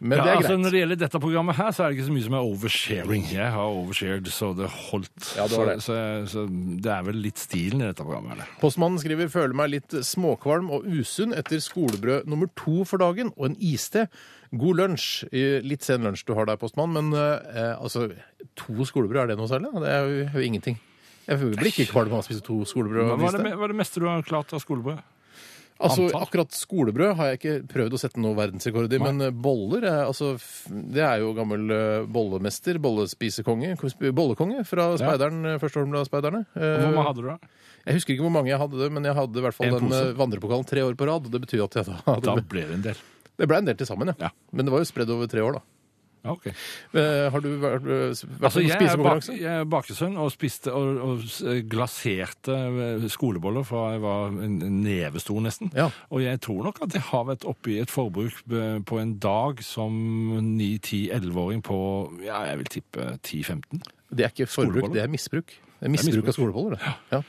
[0.00, 2.06] Men ja, det er altså, når det gjelder dette programmet her, så er det ikke
[2.08, 3.26] så mye som er oversharing.
[3.32, 5.30] Jeg har overshared så det holdt.
[5.38, 5.76] Ja, det det.
[5.84, 5.98] Så, så,
[6.32, 6.44] så
[6.84, 8.36] det er vel litt stilen i dette programmet.
[8.36, 8.54] Eller?
[8.62, 13.50] Postmannen skriver føler meg litt småkvalm og usunn etter skolebrød nummer to for dagen og
[13.50, 14.08] en iste.
[14.54, 15.24] God lunsj.
[15.34, 18.08] Eh, Litt sen lunsj du har der, postmann, men eh, altså
[18.60, 19.72] To skolebrød, er det noe særlig?
[19.82, 20.76] Det er jo, er jo ingenting.
[21.24, 23.08] Jeg blir ikke kvalm av å spise to skolebrød.
[23.08, 25.00] Hva var det, er det meste du har klart av skolebrød?
[25.80, 26.22] Altså, antall?
[26.22, 30.04] akkurat skolebrød har jeg ikke prøvd å sette noe verdensrekord i, men eh, boller er,
[30.06, 30.36] altså,
[30.70, 33.74] Det er jo gammel eh, bollemester, bollespisekonge,
[34.14, 36.44] bollekonge fra speideren, eh, Førsteholmlia-speiderne.
[36.54, 37.38] Eh, Hvor mange hadde du da?
[37.84, 39.90] Jeg husker ikke hvor mange jeg hadde, men jeg hadde i hvert fall En den
[39.90, 40.04] pose.
[40.06, 41.26] eh, vandrepokalen tre år på rad.
[41.26, 43.02] og Det betyr at jeg da hadde Da ble det en del.
[43.36, 44.28] Det ble en del til sammen, ja.
[44.28, 44.30] Ja.
[44.54, 45.60] Men det var jo spredd over tre år, da.
[46.24, 46.46] Ok.
[46.48, 49.34] Eh, har du vært, vært Altså, på jeg er, bak, spisekonkurranse?
[49.36, 54.54] jeg er bakesønn og spiste og, og s- glaserte eh, skoleboller fra jeg var en
[54.64, 55.70] en neve nesten.
[55.76, 55.90] Ja.
[56.10, 59.18] Og jeg tror nok at jeg har vært oppe i et forbruk eh, på en
[59.20, 59.92] dag som
[60.58, 61.78] 9-10-11-åring på
[62.24, 63.82] ja, jeg vil tippe 10-15.
[64.14, 64.94] Det er ikke forbruk, Skoleboller?
[64.94, 65.46] det er misbruk.
[65.80, 66.28] Det er misbruk.
[66.28, 66.94] av skoleboller, det.
[67.12, 67.20] Ja.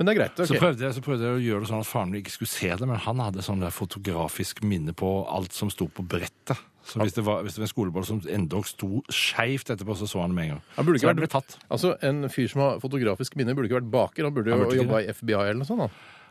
[0.00, 0.38] Men det er greit.
[0.48, 2.48] Så, prøvde jeg, så prøvde jeg å gjøre det sånn at faren min ikke skulle
[2.48, 6.56] se det, men han hadde sånn der fotografisk minne på alt som sto på brettet.
[6.88, 10.08] Så hvis det var, hvis det var en skoleboll som endog sto skeivt etterpå, så
[10.08, 10.62] så han det med en gang.
[10.78, 11.58] Han burde ikke vært- tatt.
[11.70, 14.24] Altså, En fyr som har fotografisk minne, burde ikke vært baker.
[14.24, 15.84] Han burde Han jo burde ikke jobba i FBI eller noe sånt.
[15.84, 15.88] da.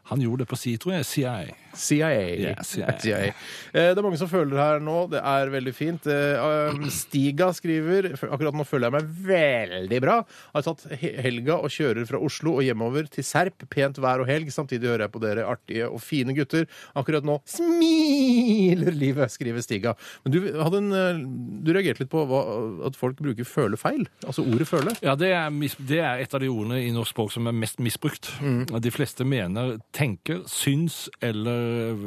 [0.09, 1.05] Han gjorde det på si, tror jeg.
[1.05, 1.33] CIA.
[1.79, 2.09] CIA.
[2.09, 3.19] Yeah, CIA.
[3.69, 5.03] Eh, Det er mange som føler her nå.
[5.11, 6.07] Det er veldig fint.
[6.09, 6.41] Eh,
[6.73, 10.15] um, Stiga skriver akkurat nå føler jeg meg veldig bra.
[10.55, 13.67] Har tatt helga og kjører fra Oslo og hjemover til Serp.
[13.69, 14.49] Pent vær og helg.
[14.53, 16.65] Samtidig hører jeg på dere artige og fine gutter.
[16.97, 19.93] Akkurat nå smiler livet, skriver Stiga.
[20.25, 21.21] Men du, en, eh,
[21.65, 22.41] du reagerte litt på hva,
[22.89, 24.07] at folk bruker føle feil.
[24.25, 24.95] Altså ordet føle.
[25.05, 25.53] Ja, det er,
[25.89, 28.31] det er et av de ordene i norsk språk som er mest misbrukt.
[28.41, 28.65] Mm.
[28.81, 31.97] De fleste mener, tenker, syns eller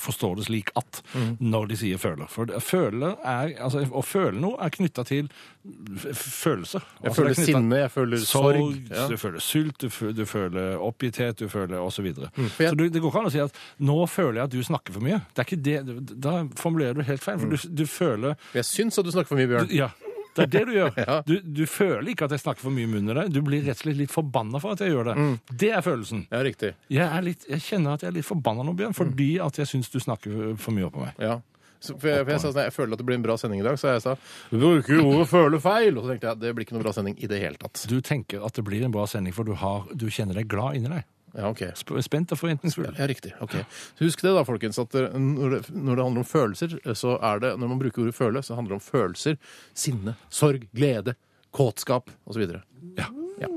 [0.00, 1.36] forstår det slik at Mm.
[1.40, 2.26] når de sier føler.
[2.32, 5.28] For føler er, altså, å føle noe er knytta til
[6.12, 6.80] følelser.
[7.02, 8.56] Jeg Altså, føler er sinne, jeg føler sorg.
[8.56, 9.08] Sorg, Ja.
[9.08, 10.24] du føler sult, du føler, du
[10.80, 12.14] oppgitthet, du føler osv.
[12.14, 14.44] Så, Mm, jeg- så du, det går ikke an å si at 'nå føler jeg
[14.44, 15.22] at du snakker for mye'.
[15.34, 17.38] Det er ikke det, Da formulerer du helt feil.
[17.38, 19.68] For du, du føler Jeg syns at du snakker for mye, Bjørn.
[19.70, 19.90] ja,
[20.34, 20.92] det er det du gjør.
[21.04, 21.16] Ja.
[21.26, 23.32] Du, du føler ikke at jeg snakker for mye i munnen deg.
[23.34, 25.16] Du blir rett og slett litt forbanna for at jeg gjør det.
[25.20, 25.34] Mm.
[25.64, 26.26] Det er følelsen.
[26.32, 26.72] Ja, riktig.
[26.92, 28.78] Jeg, er litt, jeg kjenner at jeg er litt forbanna nå, Mm.
[28.82, 31.18] Bjørn, fordi at jeg syns du snakker for mye oppå meg.
[31.22, 31.36] Ja.
[31.84, 33.64] For jeg, for jeg sa sånn, jeg føler at det blir en bra sending i
[33.66, 34.14] dag, så jeg sa
[34.48, 35.98] du bruker jo ordet føle feil.
[36.00, 37.82] Og så tenkte jeg det blir ikke noen bra sending i det hele tatt.
[37.90, 40.78] Du tenker at det blir en bra sending, for du, har, du kjenner deg glad
[40.80, 41.04] inni deg.
[41.34, 41.60] Ja, ok.
[41.74, 42.86] Sp- Spent og forventningsfull.
[42.98, 43.32] Ja, riktig.
[43.42, 43.56] ok.
[43.98, 47.16] Så Husk det, da, folkens, at eh, når det, når det handler om følelser, så
[47.18, 49.36] er det Når man bruker ordet føle, så handler det om følelser.
[49.74, 51.14] Sinne, sorg, glede,
[51.54, 52.46] kåtskap osv.
[52.98, 53.10] Ja.
[53.42, 53.48] Ja.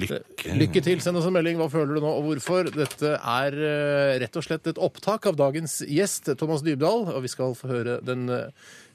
[0.00, 0.54] Lykke.
[0.56, 1.00] Lykke til.
[1.04, 1.58] Send oss en melding.
[1.60, 2.70] Hva føler du nå, og hvorfor?
[2.72, 7.04] Dette er eh, rett og slett et opptak av dagens gjest, Thomas Dybdahl.
[7.12, 8.46] Og vi skal få høre den eh,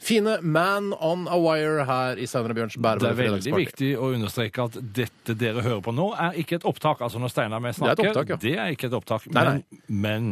[0.01, 3.91] fine Man on a Wire her i Steinar og Bjørns Det bærbare er veldig viktig
[4.01, 7.05] å understreke at dette dere hører på nå, er ikke et opptak.
[7.05, 8.39] Altså når Steinar og jeg Det er et opptak, ja.
[8.47, 9.29] det er ikke et opptak.
[9.37, 9.61] Nei, Men,
[10.07, 10.31] men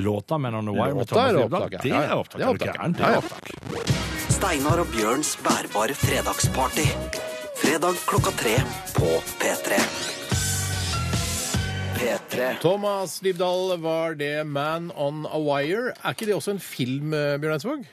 [0.00, 1.84] låta Men on the Wire med Låta Thomas er Dybdahl, opptak, ja.
[1.84, 2.08] det Ja, ja.
[2.08, 2.40] er opptak.
[2.40, 2.80] Det er opptak, opptak.
[2.80, 2.96] gæren?
[2.96, 4.32] Det Ja, er opptak.
[4.32, 6.88] Steinar og Bjørns bærbare fredagsparty.
[7.62, 8.56] Fredag klokka tre
[8.96, 9.08] på
[9.40, 9.76] P3.
[11.96, 12.54] P3.
[12.60, 15.92] Thomas Dybdahl, var det Man on a Wire?
[16.02, 17.84] Er ikke det også en film, eh, Bjørn Eidsvåg?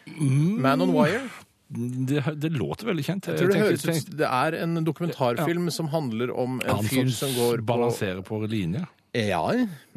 [0.65, 1.21] Man on Wire?
[1.69, 3.29] Det, det låter veldig kjent.
[3.29, 7.11] Jeg tror det høres ut Det er en dokumentarfilm som handler om en Han fyr
[7.13, 8.87] som går på balanserer på linje.
[9.13, 9.41] Ja.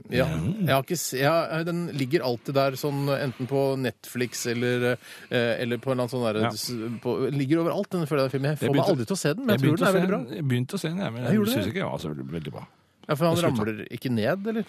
[0.08, 0.26] ja.
[0.26, 4.92] Jeg har ikke, s- ja, den ligger alltid der, sånn enten på Netflix eller,
[5.30, 6.50] eh, eller på en eller annen sånn der, Ja.
[6.50, 8.50] s- på- Ligger overalt, den føler jeg, den filmen.
[8.56, 9.88] Jeg Jeg får meg begynte- aldri til å se den, men jeg, Jeg tror den
[9.88, 10.34] er veldig bra.
[10.36, 11.74] jeg begynte å se den, jeg, men Jeg jeg gjorde syns det.
[11.74, 12.66] ikke den var så veldig, veldig bra.
[13.08, 13.66] Ja, For han Jeg slutta.
[13.66, 14.64] ramler ikke ned, eller?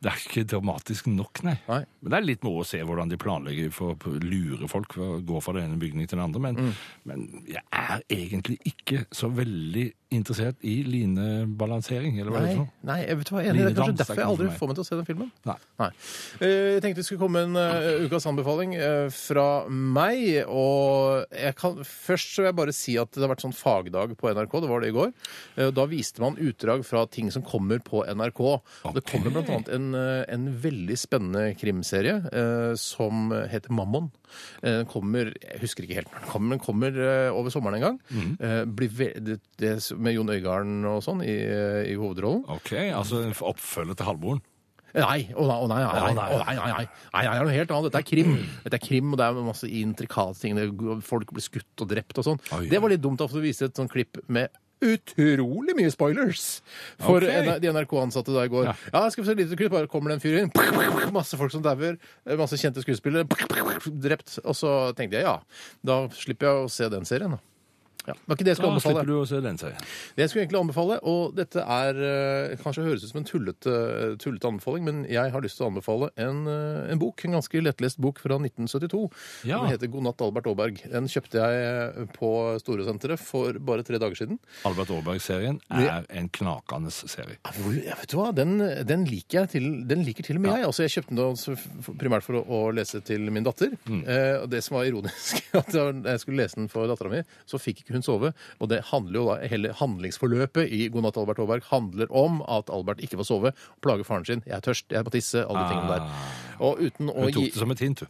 [0.00, 1.58] Det er ikke dramatisk nok, nei.
[1.68, 1.84] Nei.
[2.00, 5.18] Men det er litt moro å se hvordan de planlegger for å lure folk for
[5.18, 6.40] å gå fra den ene bygningen til den andre.
[6.40, 6.74] Men, Mm.
[7.04, 12.54] men jeg er egentlig ikke så veldig interessert i linebalansering, eller hva er det Nei,
[12.56, 12.88] for noe?
[12.88, 13.54] nei, jeg vet hva, jeg.
[13.58, 15.30] Det er kanskje er derfor jeg aldri får meg til å se den filmen.
[15.48, 15.56] Nei.
[15.82, 15.88] Nei.
[16.40, 20.22] Eh, Jeg tenkte det skulle komme en uh, ukas anbefaling uh, fra meg.
[20.48, 24.14] Og jeg kan, først så vil jeg bare si at det har vært sånn fagdag
[24.16, 24.56] på NRK.
[24.64, 25.12] Det var det i går.
[25.58, 28.42] Uh, Da viste man utdrag fra ting som kommer på NRK.
[28.48, 28.94] Okay.
[28.96, 32.14] Det kommer annet en en, veldig spennende krimserie
[32.80, 34.08] som heter Mammon.
[34.62, 37.86] Den kommer Jeg husker ikke helt når den kommer, men kommer eh, over sommeren en
[37.86, 37.98] gang.
[38.76, 41.34] Blir det, det, med Jon Øigarden og sånn i,
[41.90, 42.44] i hovedrollen.
[42.58, 44.44] OK, altså en oppfølger til Halvmoren.
[44.96, 46.28] Nei, å nei, å nei, nei, nei, nei.
[46.32, 46.84] nei, nei, nei.
[47.12, 47.90] nei, det er noe helt annet.
[47.90, 48.30] Dette er krim.
[48.64, 50.56] Dette er krim, og det er masse intrikate ting.
[51.04, 52.40] Folk blir skutt og drept og sånn.
[52.70, 56.44] Det var litt dumt, for du viste et sånt klipp med utrolig mye spoilers
[57.02, 57.58] for okay.
[57.58, 58.70] De NRK-ansatte da i går.
[58.92, 60.52] Ja, skal vi se et lite klipp, bare kommer det en fyr inn,
[61.18, 61.98] masse folk som dauer,
[62.38, 63.26] masse kjente skuespillere,
[64.06, 64.38] drept.
[64.44, 65.38] Og så tenkte jeg ja,
[65.82, 67.42] da slipper jeg å se den serien, da.
[68.08, 68.14] Ja.
[68.16, 68.94] Det var ikke det jeg skulle Da anbefale.
[68.96, 69.82] slipper du å se den serien.
[70.16, 73.74] Det jeg skulle egentlig anbefale, og dette er eh, kanskje høres ut som en tullete,
[74.22, 77.62] tullete anbefaling, men jeg har lyst til å anbefale en, eh, en bok, en ganske
[77.62, 79.02] lettlest bok fra 1972.
[79.48, 79.60] Ja.
[79.62, 80.80] Den heter God natt, Albert Aaberg.
[80.90, 82.30] Den kjøpte jeg på
[82.62, 84.38] Storesenteret for bare tre dager siden.
[84.68, 87.36] Albert Aaberg-serien er en knakende serie.
[87.44, 90.42] Ja, hvor- ja, vet du hva, den, den liker jeg til, den liker til og
[90.46, 90.64] med jeg.
[90.68, 93.74] Altså, jeg kjøpte den da primært for å, å lese til min datter.
[93.88, 97.22] Eh, og det som var ironisk, at da jeg skulle lese den for dattera mi,
[97.48, 98.32] så fikk ikke hun sove.
[98.62, 102.70] Og det handler jo da, hele handlingsforløpet i God natt, Albert Aaberg handler om at
[102.72, 103.52] Albert ikke får sove
[103.84, 104.42] plager faren sin.
[104.46, 106.24] 'Jeg er tørst, jeg må tisse', alle de tingene der.
[106.60, 108.06] Og uten å Hun tok det som et hint, du.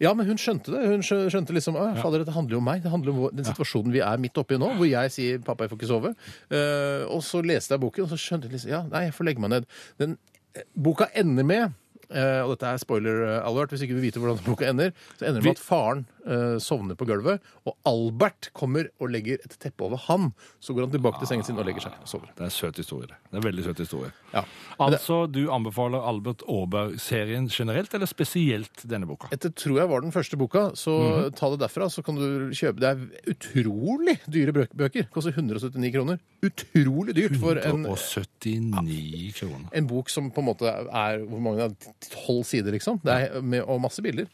[0.00, 0.82] ja, men hun skjønte det.
[0.90, 2.82] Hun skjønte liksom fader, dette handler jo om meg.
[2.82, 5.70] Det handler om den situasjonen vi er midt oppi nå, hvor jeg sier 'pappa, jeg
[5.72, 6.14] får ikke sove'.
[6.52, 9.24] Uh, og så leste jeg boken, og så skjønte jeg liksom Ja, nei, jeg får
[9.30, 9.64] legge meg ned.
[9.98, 10.18] Den
[10.54, 11.72] eh, boka ender med
[12.10, 14.92] eh, og dette er spoiler eh, alert, hvis ikke vi vet vite hvordan boka ender,
[15.16, 19.42] så ender det med at faren eh, sovner på gulvet, og Albert kommer og legger
[19.42, 20.30] et teppe over ham.
[20.60, 22.30] Så går han tilbake til sengen sin og legger seg og sover.
[22.36, 23.10] Det er en søt historie.
[23.10, 23.18] det.
[23.32, 24.12] Er en veldig søt historie.
[24.34, 24.44] Ja.
[24.82, 29.30] Altså, du anbefaler Albert Aaberg-serien generelt, eller spesielt denne boka?
[29.32, 30.96] Dette tror jeg var den første boka, så
[31.36, 35.08] ta det derfra, så kan du kjøpe Det er utrolig dyre bøker.
[35.14, 36.20] Koster 179 kroner.
[36.46, 39.68] Utrolig dyrt for en, 179 kroner.
[39.72, 41.95] en bok som på en måte er hvor mange er det?
[42.12, 43.00] Tolv sider, liksom.
[43.04, 44.28] Det er med, og masse bilder.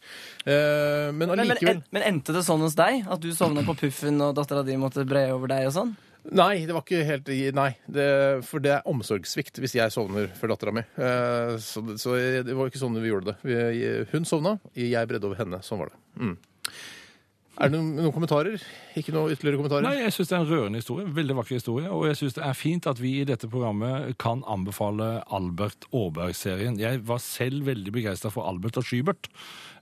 [0.45, 3.05] Eh, men Men, men, men endte det sånn hos deg?
[3.09, 5.93] At du sovna på puffen, og dattera di måtte bre over deg og sånn?
[6.31, 7.69] Nei, det var ikke helt Nei.
[7.91, 8.07] Det,
[8.47, 10.83] for det er omsorgssvikt hvis jeg sovner for dattera mi.
[10.95, 12.15] Eh, så, så
[12.47, 13.37] det var ikke sånn vi gjorde det.
[13.43, 15.59] Vi, hun sovna, jeg bredde over henne.
[15.65, 15.99] Sånn var det.
[16.23, 16.37] Mm.
[17.63, 18.61] Er det noen, noen kommentarer?
[18.99, 19.85] Ikke noe ytterligere kommentarer?
[19.87, 21.05] Nei, jeg syns det er en rørende historie.
[21.15, 21.89] Veldig vakker historie.
[21.89, 26.77] Og jeg syns det er fint at vi i dette programmet kan anbefale Albert Aaberg-serien.
[26.81, 29.29] Jeg var selv veldig begeistra for Albert og Skybert.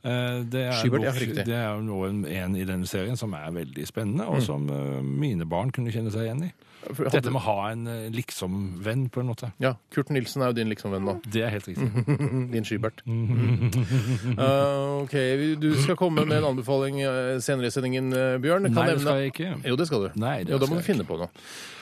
[0.04, 1.46] Eh, Det er, Skybert, ja, riktig.
[1.46, 4.36] det er jo noe, en i denne serien som er veldig spennende, Mm.
[4.36, 6.54] og som eh, mine barn kunne kjenne seg igjen i.
[6.82, 9.52] Hadde- Dette med å ha en eh, liksom-venn, på en måte.
[9.62, 11.14] Ja, Kurt Nilsen er jo din liksom-venn nå.
[11.30, 11.88] Det er helt riktig.
[12.54, 13.04] Din Skybert.
[13.06, 15.16] Uh, ok,
[15.62, 18.10] Du skal komme med en anbefaling uh, senere i sendingen,
[18.42, 18.70] Bjørn.
[18.72, 19.54] Kan Nei, det skal jeg ikke.
[19.70, 20.10] Jo, det skal du.
[20.22, 21.30] Nei, det jo, da må du finne på noe.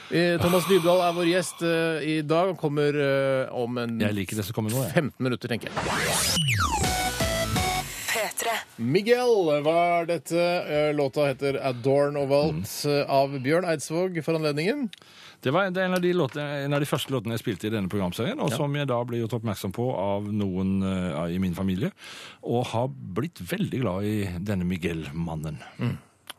[0.10, 1.62] Eh, Thomas Dybdahl er vår gjest
[2.02, 2.56] i dag.
[2.60, 2.98] Kommer
[3.54, 4.96] om en Jeg liker det som kommer nå, jeg.
[5.12, 7.29] 15 minutter, tenker jeg.
[8.80, 8.86] P3.
[8.86, 10.36] Miguel var dette.
[10.36, 14.90] Uh, låta heter 'Adorn of Alt' uh, av Bjørn Eidsvåg for anledningen.
[15.42, 17.88] Det var en av, de låtene, en av de første låtene jeg spilte i denne
[17.88, 21.94] programserien, og som jeg da ble gjort oppmerksom på av noen uh, i min familie,
[22.44, 25.62] og har blitt veldig glad i denne Miguel-mannen.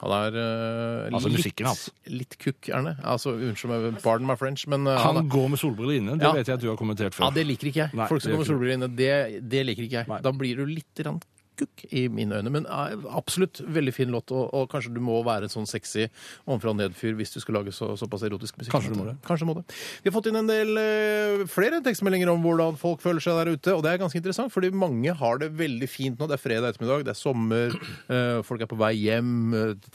[0.01, 1.65] Han er uh, Altså litt,
[2.13, 2.95] litt kukk, Erne.
[3.05, 6.21] Altså, Unnskyld meg, pardon my French, men uh, Han han er går med solbriller inne,
[6.21, 6.37] det Ja.
[6.37, 7.29] vet jeg at du har kommentert før.
[7.29, 7.97] Ja, det liker ikke jeg.
[7.97, 9.13] Nei, Folk som går med solbriller inne, det,
[9.49, 10.09] det liker ikke jeg.
[10.13, 10.21] Nei.
[10.25, 11.21] Da blir du litt grann
[11.61, 12.53] kukk i mine øyne.
[12.53, 16.07] Men absolutt veldig fin låt, og, og kanskje du må være en sånn sexy
[16.47, 18.73] ovenfra og ned-fyr hvis du skal lage så, såpass erotisk musikk.
[18.75, 19.17] Kanskje du må det.
[19.27, 19.65] Kanskje må det.
[20.03, 23.53] Vi har fått inn en del eh, flere tekstmeldinger om hvordan folk føler seg der
[23.55, 26.29] ute, og det er ganske interessant, fordi mange har det veldig fint nå.
[26.31, 27.77] Det er fredag ettermiddag, det er sommer,
[28.11, 29.91] eh, folk er på vei hjem, eh,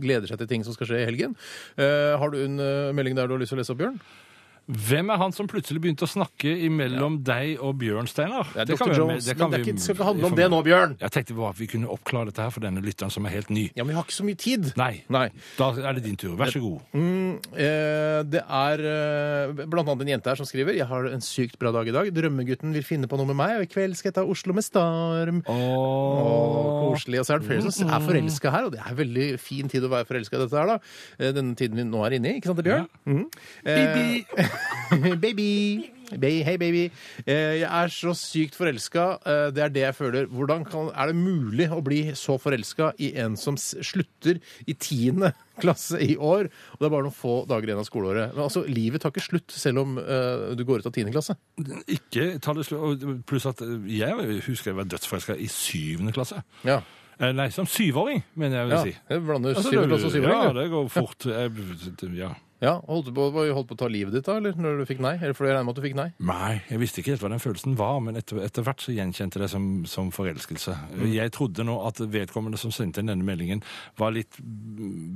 [0.00, 1.38] gleder seg til ting som skal skje i helgen.
[1.78, 2.60] Har du en
[2.96, 3.98] melding der du har lyst til å lese opp, Bjørn?
[4.64, 8.46] Hvem er han som plutselig begynte å snakke imellom deg og Bjørn, Steinar?
[8.54, 10.24] Det er Det kan vi- Jones, det kan men det vi ikke, skal ikke handle
[10.30, 10.96] om det nå, Bjørn!
[11.00, 13.50] Jeg tenkte bare at vi kunne oppklare dette her for denne lytteren som er helt
[13.50, 13.70] ny.
[13.76, 14.72] Ja, men vi har ikke så mye tid.
[14.80, 15.02] Nei.
[15.10, 15.28] Nei.
[15.58, 16.34] Da er det din tur.
[16.36, 16.80] Vær så god.
[16.96, 21.58] Eh, det er eh, blant annet en jente her som skriver Jeg har en sykt
[21.58, 22.08] bra dag i dag.
[22.14, 24.64] Drømmegutten vil finne på noe med meg, og i kveld skal jeg ta Oslo med
[24.64, 25.42] storm.
[25.44, 27.20] Åh, koselig.
[27.20, 29.84] Og så er det flere som er forelska her, og det er veldig fin tid
[29.84, 30.78] å være forelska i dette her, da.
[31.20, 32.88] Eh, Denne tiden vi nå er inne i, ikke sant Bjørn?
[33.04, 33.20] Bjørn?
[33.20, 33.26] Mm.
[33.66, 34.53] Eh,
[35.24, 35.90] baby.
[36.14, 36.82] Baby, Hei, baby.
[37.26, 39.04] Eh, Jeg er så sykt forelska.
[39.26, 40.26] Eh, Det er det jeg føler.
[40.30, 44.38] Hvordan kan, er det mulig å bli så forelska i en som s- slutter
[44.68, 46.50] i tiende klasse i år?
[46.74, 48.34] Og det er bare noen få dager igjen av skoleåret.
[48.36, 51.34] Men altså, livet tar ikke slutt selv om eh, du går ut av tiende klasse.
[51.88, 56.44] Ikke ta det og Pluss at jeg husker jeg var dødsforelska i syvende klasse.
[56.68, 56.82] Ja.
[57.18, 58.84] Eh, Nei, som syvåring, mener jeg vil ja.
[58.86, 58.94] si.
[59.16, 60.46] Jeg blander Altså, syvende klasse og syvåring.
[60.46, 61.30] Ja, det går fort.
[61.32, 62.34] Jeg- Ja.
[62.64, 65.02] Ja, holdt du på, holdt på å ta livet ditt da, eller når du fikk
[65.04, 65.14] nei?
[65.20, 66.06] Eller fordi jeg regner med at du fikk nei?
[66.24, 69.36] Nei, jeg visste ikke helt hva den følelsen var, men etter, etter hvert så gjenkjente
[69.38, 70.76] jeg det som, som forelskelse.
[71.12, 73.60] Jeg trodde nå at vedkommende som sendte inn denne meldingen,
[74.00, 74.38] var litt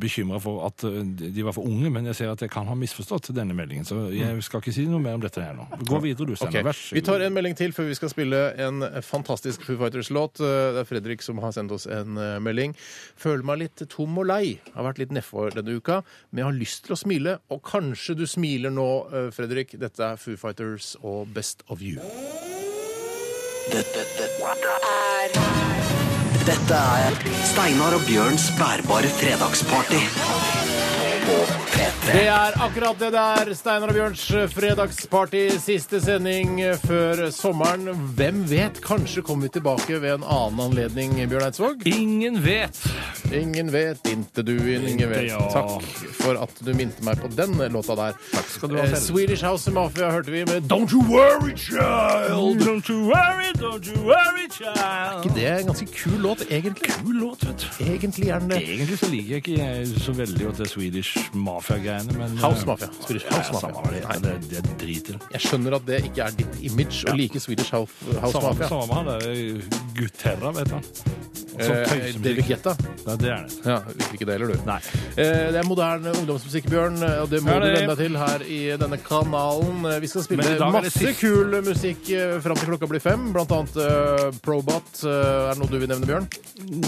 [0.02, 1.00] bekymra for at eh,
[1.38, 4.08] de var for unge, men jeg ser at jeg kan ha misforstått denne meldingen, så
[4.14, 5.66] jeg skal ikke si noe mer om dette her nå.
[5.88, 6.52] Gå videre, du, Steinar.
[6.60, 6.66] Okay.
[6.68, 10.42] Vær så Vi tar en melding til før vi skal spille en fantastisk Foo Fighters-låt.
[10.44, 12.74] Eh, Det er Fredrik som har sendt oss en eh, melding.
[13.18, 14.58] Føler meg litt tom og lei.
[14.74, 17.37] Har vært litt nedfor denne uka, men jeg har lyst til å smile.
[17.50, 19.78] Og kanskje du smiler nå, eh, Fredrik.
[19.80, 22.00] Dette er Foo Fighters og Best of You.
[23.72, 25.68] Dette, dette, Er
[26.48, 27.12] dette er
[27.44, 30.57] Steinar og Bjørns bærbare fredagsparty.
[31.28, 31.34] På
[31.72, 32.12] P3.
[32.12, 33.50] Det er akkurat det der.
[33.54, 34.22] Steinar og Bjørns
[34.54, 35.42] fredagsparty.
[35.60, 37.90] Siste sending før sommeren.
[38.16, 38.80] Hvem vet?
[38.84, 41.84] Kanskje kommer vi tilbake ved en annen anledning, Bjørn Eidsvåg?
[41.90, 42.80] Ingen vet.
[43.32, 45.26] Ingen vet, inte du, ingen vet.
[45.28, 45.40] ja.
[45.52, 45.84] Takk
[46.16, 48.16] for at du minte meg på den låta der.
[48.32, 49.04] Takk skal du ha, selv.
[49.04, 52.64] Swedish House Mafia hørte vi med Don't You Worry Child.
[52.64, 54.80] Don't you worry, don't you worry, child.
[54.80, 56.88] Er ikke Det er en ganske kul låt, egentlig.
[57.02, 57.84] Kul låt, vet du.
[57.84, 58.62] Egentlig er den det.
[58.64, 62.66] Egentlig så liker jeg ikke jeg så veldig godt det Swedish Mafia-greiene, men House eh,
[62.70, 62.88] Mafia.
[63.00, 63.82] Swedish House samme Mafia.
[63.82, 65.28] hva det heter, det, det driter jeg.
[65.36, 68.68] Jeg skjønner at det ikke er ditt image å like Swedish House, House Samme, Mafia.
[68.68, 69.22] samme med han der
[69.98, 70.84] Guterra, vet han.
[71.58, 72.22] Eh, tøysemusikk.
[72.24, 72.74] David Guetta.
[73.06, 73.58] Ja, det er det.
[73.64, 74.66] Ja, liker ikke det heller, du.
[74.68, 74.78] Nei.
[75.16, 78.42] Eh, Det er moderne ungdomsmusikk, Bjørn, og det må du det- venne deg til her
[78.46, 79.84] i denne kanalen.
[79.92, 82.56] Eh, Vi skal spille Men i dag er det masse sist- kul musikk eh, fram
[82.56, 85.04] til klokka blir fem, blant annet eh, Probot.
[85.04, 86.28] Eh, Er det noe du vil nevne, Bjørn?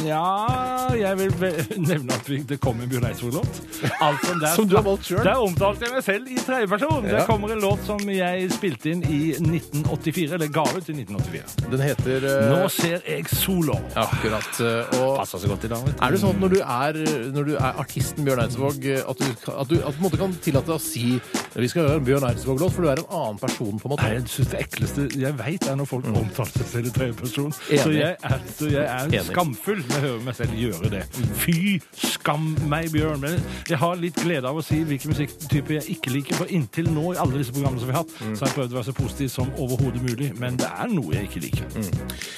[0.06, 1.30] Ja, jeg vil
[1.90, 3.60] nevne at vi, det kommer en Bjørn Eidsvåg-låt.
[3.80, 5.24] Der, Som du har valgt selv.
[5.24, 7.04] Der omtalte jeg meg selv i tredjeperson.
[7.08, 7.18] Ja.
[7.20, 11.70] Det kommer en låt som jeg spilte inn i 1984, eller ga ut i 1984.
[11.70, 13.78] Den heter eh, Nå ser jeg sola.
[13.96, 14.59] Akkurat.
[14.60, 16.02] Og Passa så godt i dag, vet du.
[16.06, 16.98] er det sånn at når du er,
[17.34, 20.20] når du er artisten Bjørn Eidsvåg, eh, at du, at du at på en måte
[20.20, 21.20] kan tillate deg å si
[21.60, 24.06] vi skal gjøre en Bjørn Eidsvåg-låt, for du er en annen person, på en måte?
[24.06, 27.52] Nei, jeg synes det ekleste jeg vet er når folk omtaler seg selv i tredjeperson.
[27.58, 29.22] Så jeg er, så jeg er Enig.
[29.30, 31.02] skamfull når jeg hører meg selv gjøre det.
[31.42, 31.56] Fy
[31.98, 33.20] skam meg, Bjørn.
[33.24, 33.36] Men
[33.68, 37.14] jeg har litt glede av å si hvilken musikktype jeg ikke liker, for inntil nå
[37.14, 38.34] i alle disse programmene som vi har hatt, Mm.
[38.36, 40.26] så har jeg prøvd å være så positiv som overhodet mulig.
[40.38, 41.90] Men det er noe jeg ikke liker.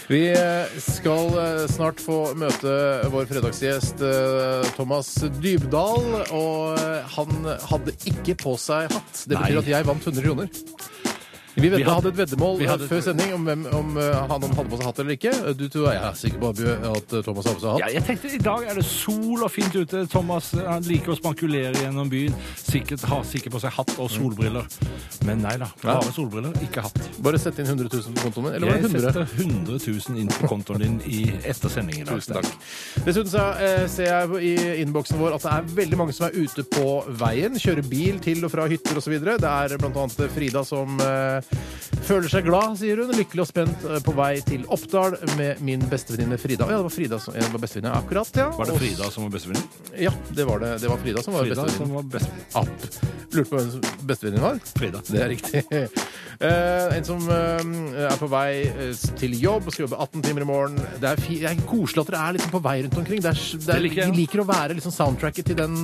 [0.08, 2.72] Vi eh, skal eh, snart få møte
[3.12, 5.11] vår fredagsgjest eh, Thomas
[5.42, 9.25] Dybdahl, og eh, han hadde ikke på seg hatt.
[9.27, 9.62] Det betyr Nei.
[9.62, 10.51] at jeg vant 100 kroner.
[11.54, 14.14] Vi, vet, Vi hadde- et veddemål vi hadde- eh, før sending om, hvem, om eh,
[14.14, 15.32] han hadde på seg hatt eller ikke.
[15.58, 17.80] Du tror jeg er sikker på at eh, Thomas hadde på seg hatt.
[17.82, 20.06] Ja, jeg tenkte I dag er det sol og fint ute.
[20.08, 22.34] Thomas eh, han liker å spankulere gjennom byen.
[22.56, 24.64] Sikkert Har sikkert på seg hatt og solbriller.
[25.26, 25.68] Men nei da.
[25.84, 25.98] Ja.
[26.00, 26.96] Bare solbriller, ikke hatt.
[27.22, 28.54] Bare sett inn 100 000 på kontoen min.
[28.54, 29.12] Eller var Jeg det 100?
[29.12, 32.06] setter 100 000 inn på kontoen din i etter sendingen.
[32.08, 32.48] Tusen takk.
[33.04, 36.36] Dessuten så eh, ser jeg i innboksen vår at det er veldig mange som er
[36.40, 36.88] ute på
[37.20, 37.60] veien.
[37.60, 39.18] Kjører bil til og fra hytter osv.
[39.20, 40.08] Det er bl.a.
[40.32, 41.41] Frida som eh,
[42.07, 43.12] føler seg glad, sier hun.
[43.16, 46.68] Lykkelig og spent eh, på vei til Oppdal med min bestevenninne Frida.
[46.68, 48.50] Ja, det var Frida som var bestevenninne akkurat, ja.
[48.59, 49.88] Var det Frida som var bestevenninne?
[50.00, 50.74] Ja, det var det.
[50.83, 52.40] Det var Frida som var Frida som var best...
[52.59, 52.88] App.
[53.33, 54.59] Lurte på hvem bestevenninnen var?
[54.76, 55.00] Frida.
[55.09, 55.62] Det er riktig.
[56.42, 58.50] Uh, en som uh, er på vei
[59.16, 60.76] til jobb og skal jobbe 18 timer i morgen.
[61.00, 63.22] Det er, det er koselig at dere er liksom på vei rundt omkring.
[63.24, 65.78] Det er, det er, Det liker de liker å være liksom soundtracket til den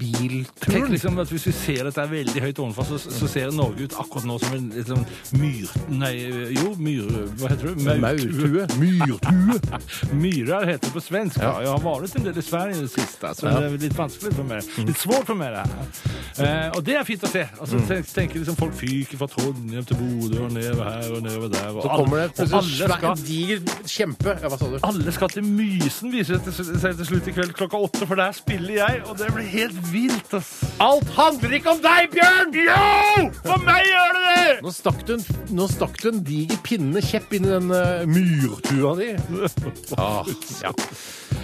[0.00, 0.48] bilturen.
[0.64, 3.90] Tenk liksom at Hvis vi ser dette er veldig høyt ovenfor, så, så ser Norge
[3.90, 5.04] ut akkurat nå som en sånn
[5.40, 5.70] myr...
[5.92, 6.12] Nei,
[6.56, 7.08] jo, myr...
[7.40, 7.96] Hva heter det?
[8.00, 8.66] Maurtue.
[8.80, 9.60] Myrtue.
[10.22, 11.40] Myrar heter det på svensk.
[11.42, 11.52] Ja.
[11.64, 14.34] Jeg har vært en del i Sverige i det siste, så det er litt vanskelig
[14.36, 14.70] for meg.
[14.88, 16.18] Litt svårt for meg, det her.
[16.40, 17.44] Eh, og det er fint å se.
[17.60, 21.52] Altså, tenk, tenker liksom Folk fyker fra Trondheim til Bodø og nedover her og nedover
[21.52, 21.70] der.
[21.74, 24.36] Og Så kommer det og plutselig alle skal, en diger kjempe.
[24.36, 24.78] Ja, hva sa du?
[24.90, 28.36] alle skal til Mysen, viser det seg til slutt i kveld klokka åtte, for der
[28.36, 30.52] spiller jeg, og det blir helt vilt, ass.
[30.82, 32.54] Alt handler ikke om deg, Bjørn!
[32.60, 33.30] Jo!
[33.44, 34.69] For meg gjør det det!
[34.70, 35.22] Nå stakk du en,
[35.58, 39.08] nå stakk du en diger pinne kjepp inn i den uh, myrtua di.
[39.98, 40.22] Ah,
[40.62, 40.70] ja.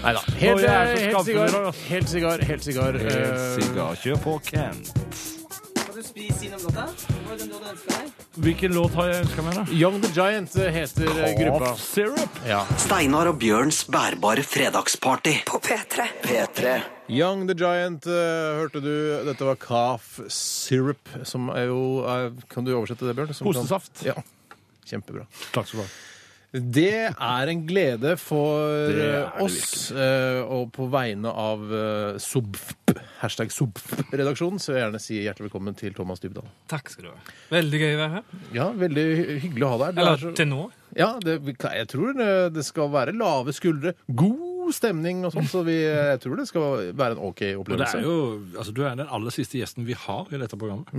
[0.05, 0.23] Nei da.
[0.39, 1.51] Helt, Å, jeg er så eh, helt skamfull i sigar.
[1.57, 1.81] dag, ass.
[1.91, 2.45] Helt sigar.
[2.53, 2.99] Helt sigar.
[3.03, 4.79] eh, Sigar, kjør på, Ken.
[5.97, 6.73] Du om?
[7.25, 7.45] Hva du
[7.89, 8.09] deg?
[8.45, 9.63] Hvilken låt har jeg ønska meg, da?
[9.73, 11.71] Young the Giant eh, heter eh, gruppa.
[11.71, 12.35] Cough Syrup.
[12.45, 12.59] Ja.
[12.83, 15.39] Steinar og Bjørns bærbare fredagsparty.
[15.49, 16.05] På P3.
[16.27, 16.75] P3.
[17.17, 18.93] Young the Giant, eh, hørte du.
[19.25, 23.33] Dette var Calf Syrup, som er jo er, Kan du oversette det, Bjørn?
[23.33, 24.05] Som kan- Hostesaft.
[24.05, 24.19] Ja.
[24.85, 25.25] Kjempebra.
[25.57, 25.91] Takk skal du ha.
[26.53, 31.65] Det er en glede for Det er eh, det oss, eh, og på vegne av
[31.75, 36.47] eh, SOBFP, hashtag SOBFP-redaksjonen, så vil jeg gjerne si hjertelig velkommen til Thomas Dybdahl.
[36.71, 37.35] Takk skal du ha.
[37.53, 38.41] Veldig gøy å være her.
[38.57, 39.95] Ja, veldig hy- hyggelig å ha deg.
[39.99, 40.63] Du Eller er så- til nå.
[40.97, 42.15] Ja, det, jeg tror
[42.55, 46.49] det skal være lave skuldre, god god stemning og sånn, så vi, jeg tror det
[46.49, 47.99] skal være en OK Og det opplevelse.
[48.01, 48.14] er jo,
[48.59, 50.91] altså Du er den aller siste gjesten vi har i dette programmet.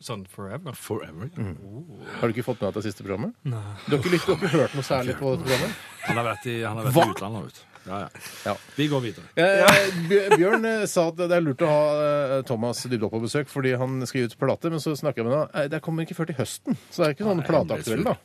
[0.00, 0.72] Sånn forever.
[0.72, 1.28] Forever.
[1.36, 3.34] Har du ikke fått med deg det siste programmet?
[3.44, 3.60] Nei.
[3.86, 5.80] Du har ikke, lyst- du har høre hørt noe særlig på dette programmet?
[6.06, 7.44] Han har vært i, han har vært i utlandet.
[7.50, 7.64] Vet.
[7.86, 8.08] Ja, ja.
[8.46, 8.54] Ja.
[8.74, 9.26] Vi går videre.
[9.36, 13.20] Eh, Bj- Bjørn eh, sa at det er lurt å ha eh, Thomas Dybdahl på
[13.22, 15.50] besøk fordi han skal gi ut plate, men så snakker jeg med ham.
[15.54, 18.16] eh, Det kommer ikke før til høsten, så det er ikke sånn plateaktuell, da.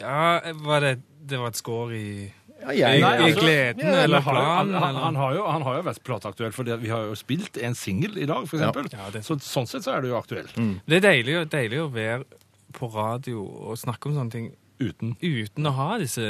[0.00, 0.94] Ja, var det,
[1.28, 2.08] det var et skår i
[2.58, 4.74] Ja, jeg, Nei, altså, gleden ja, eller Han har, jo- planen?
[4.74, 7.56] han, han, han, har jo, han har jo vært plateaktuell, for vi har jo spilt
[7.62, 8.72] en singel i dag, for Ja.
[8.74, 10.48] Ja, det- Så sånn sett så er det jo aktuell.
[10.86, 12.24] Det er deilig, deilig å være
[12.72, 14.50] på radio og snakke om sånne ting
[14.80, 15.16] Uten.
[15.22, 16.20] uten å ha disse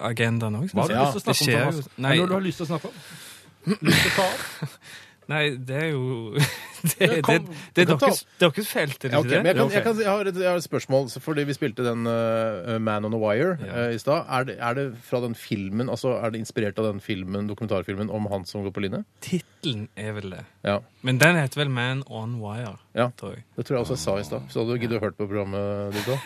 [0.00, 0.72] agendaene òg.
[0.72, 1.88] Hva har du Ja, lyst til å snakke om, Thomas?
[1.98, 2.16] nei.
[2.18, 3.76] Når du har lyst til å snakke om?
[3.80, 4.70] Lyst til å ta opp?
[5.30, 6.34] Nei, det er jo
[6.82, 7.36] Det, det, det,
[7.76, 10.26] det, er deres, deres felt, er det ikke men jeg, kan, jeg, kan, jeg, har
[10.26, 13.84] et, jeg har et spørsmål, fordi vi spilte den uh, Man on a Wire Ja.
[13.86, 14.24] uh, i stad.
[14.26, 18.10] Er, det- er det fra den filmen, altså er det inspirert av den filmen, dokumentarfilmen
[18.10, 19.04] om han som går på linje?
[19.22, 20.42] Tittelen er vel det.
[20.66, 23.12] Ja, Men den heter vel Man on Wire, Ja.
[23.16, 23.44] tror jeg.
[23.56, 24.50] det tror jeg også jeg sa i stad.
[24.50, 26.18] Så hadde du giddet å hørt på programmet ditt òg?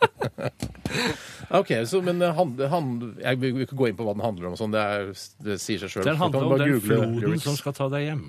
[1.60, 4.50] OK, så men han, hand, hand, Jeg vil ikke gå inn på hva den handler
[4.50, 5.12] om sånn, det, er,
[5.46, 6.06] det sier seg sjøl.
[6.08, 8.26] Den handler om den floden som skal ta deg hjem.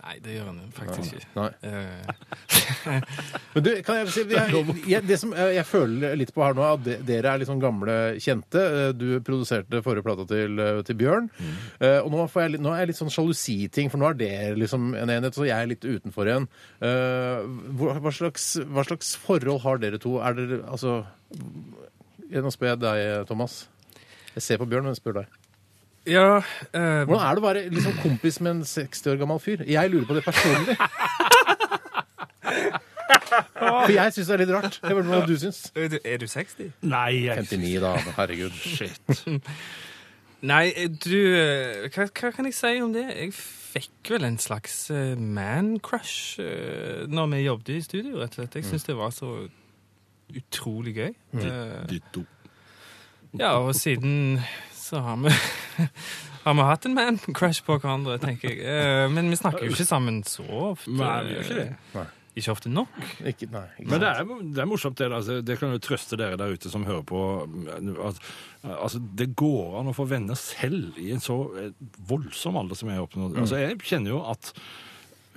[0.00, 1.28] Nei, det gjør han faktisk ikke.
[1.36, 1.50] Nei.
[1.68, 3.00] Eh,
[3.54, 6.56] Men du, kan jeg si jeg, jeg, Det som jeg, jeg føler litt på her
[6.56, 8.62] nå, er at de, dere er litt sånn gamle kjente.
[8.62, 11.28] Eh, Du produserte forrige plata til, eh, til Bjørn.
[11.80, 14.18] Eh, og nå, får jeg, litt- nå er jeg litt sånn sjalusiting, for nå er
[14.22, 14.32] det
[14.62, 16.48] liksom en enhet, så jeg er litt utenfor igjen.
[16.80, 17.44] Eh,
[17.76, 20.16] hvor, hva, slags, hva slags forhold har dere to?
[20.24, 21.02] Er dere altså
[22.30, 23.64] Nå spør jeg deg, Thomas.
[24.36, 25.39] Jeg ser på Bjørn, men jeg spør deg.
[26.08, 29.64] Ja eh, Hvordan er det å være liksom kompis med en 60 år gammel fyr?
[29.68, 30.76] Jeg lurer på det personlig.
[33.60, 34.80] For jeg syns det er litt rart.
[34.80, 35.60] Jeg vet ikke hva du syns.
[35.74, 36.72] er, du, er du 60?
[36.88, 37.94] Nei, jeg 59, da.
[38.16, 38.56] Herregud.
[38.56, 39.24] Shit.
[40.50, 40.64] Nei,
[41.04, 43.04] du eh, hva, hva kan jeg si om det?
[43.12, 48.40] Jeg fikk vel en slags eh, man-crush uh, når vi jobbet i studio, rett og
[48.40, 48.56] slett.
[48.62, 49.34] Jeg syns det var så
[50.30, 51.12] utrolig gøy.
[51.42, 52.24] Eh, Ditto.
[53.38, 54.40] ja, og siden
[54.74, 55.34] så har vi
[56.44, 58.62] har vi hatt en man-crush på hverandre, tenker jeg.
[58.64, 60.96] Eh, men vi snakker jo ikke sammen så ofte.
[60.96, 62.08] Nei, vi gjør ikke det.
[62.38, 62.92] Ikke ofte nok.
[63.26, 65.08] Ikke, nei, ikke Men det er, det er morsomt, det.
[65.12, 67.22] Altså, det kan jo trøste dere der ute som hører på.
[68.06, 68.20] At,
[68.70, 71.74] altså, det går an å få venner selv i en så eh,
[72.08, 73.40] voldsom alder som jeg har oppnådd.
[73.42, 74.52] Altså, jeg kjenner jo at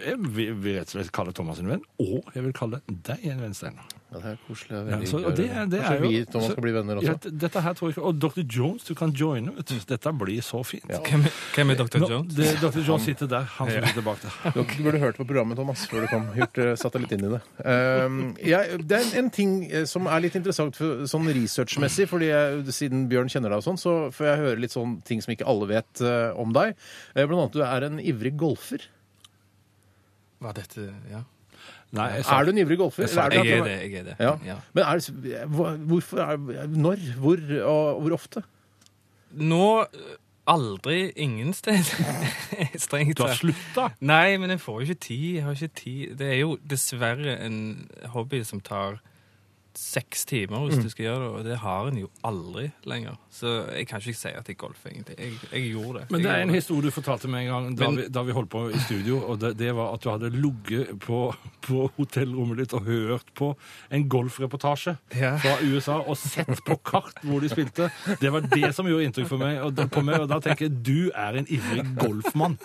[0.03, 3.43] jeg vil rett og slett kalle Thomas en venn, og jeg vil kalle deg en
[3.43, 3.92] venn, Steinar.
[4.13, 4.77] Ja, det er koselig.
[4.77, 6.99] og Ja, veldig så- og det, det Kanskje er jo, vi man skal bli venner
[7.01, 7.05] også?
[7.07, 8.43] Ja, dette her tror jeg ikke, Og Dr.
[8.57, 9.55] Jones, du kan joine.
[9.55, 9.75] vet du.
[9.89, 10.85] Dette blir så fint.
[10.89, 10.99] Ja.
[10.99, 11.23] Hvem,
[11.55, 11.97] hvem er Dr.
[12.03, 12.35] Nå, Jones?
[12.35, 12.79] det, Dr.
[12.85, 14.29] Jones sitter der, han som sitter bak der.
[14.53, 16.27] Du, du burde hørt på programmet, Thomas, før du kom.
[16.37, 17.41] Gjort, eh, satt deg litt inn i det.
[17.65, 22.07] Um, jeg, det er en, en ting eh, som er litt interessant for, sånn researchmessig,
[22.07, 25.21] fordi jeg, siden Bjørn kjenner deg og sånn, så får jeg høre litt sånn ting
[25.25, 26.75] som ikke alle vet uh, om deg.
[27.15, 28.85] Blant annet du er en ivrig golfer.
[30.43, 31.23] Var dette Ja.
[31.93, 33.03] Nei, jeg sa, Er du en ivrig golfer?
[33.05, 33.77] Jeg sa- eller Jeg er det.
[33.81, 34.15] jeg er det.
[34.19, 34.31] Ja.
[34.45, 34.55] Ja.
[34.73, 36.97] Men er det, hva- hvorfor er, Når?
[37.21, 37.43] Hvor?
[37.69, 38.43] Og hvor ofte?
[39.33, 40.15] Nå eh,
[40.47, 41.79] aldri ingen sted.
[42.85, 43.39] Strengt du har tatt.
[43.43, 43.85] slutta?
[44.01, 45.25] Nei, men jeg får jo ikke tid.
[45.37, 46.15] Jeg har ikke tid.
[46.19, 47.59] Det er jo dessverre en
[48.13, 48.99] hobby som tar
[49.77, 50.67] seks timer Mm.
[50.69, 53.15] hvis du skal gjøre det, og det har en jo aldri lenger.
[53.31, 55.15] Så jeg kan ikke si at jeg golfer, egentlig.
[55.17, 56.11] Jeg, jeg gjorde det.
[56.11, 58.31] Men det er en historie du fortalte meg en gang da, Men- vi, da vi
[58.37, 62.57] holdt på i studio, og det, det var at du hadde ligget på, på hotellrommet
[62.57, 63.55] ditt og hørt på
[63.91, 65.37] en golfreportasje Ja.
[65.37, 67.89] fra USA og sett på kart hvor de spilte.
[68.21, 71.11] Det var det som gjorde inntrykk meg, og, på meg, og da tenker jeg du
[71.15, 72.57] er en ivrig golfmann.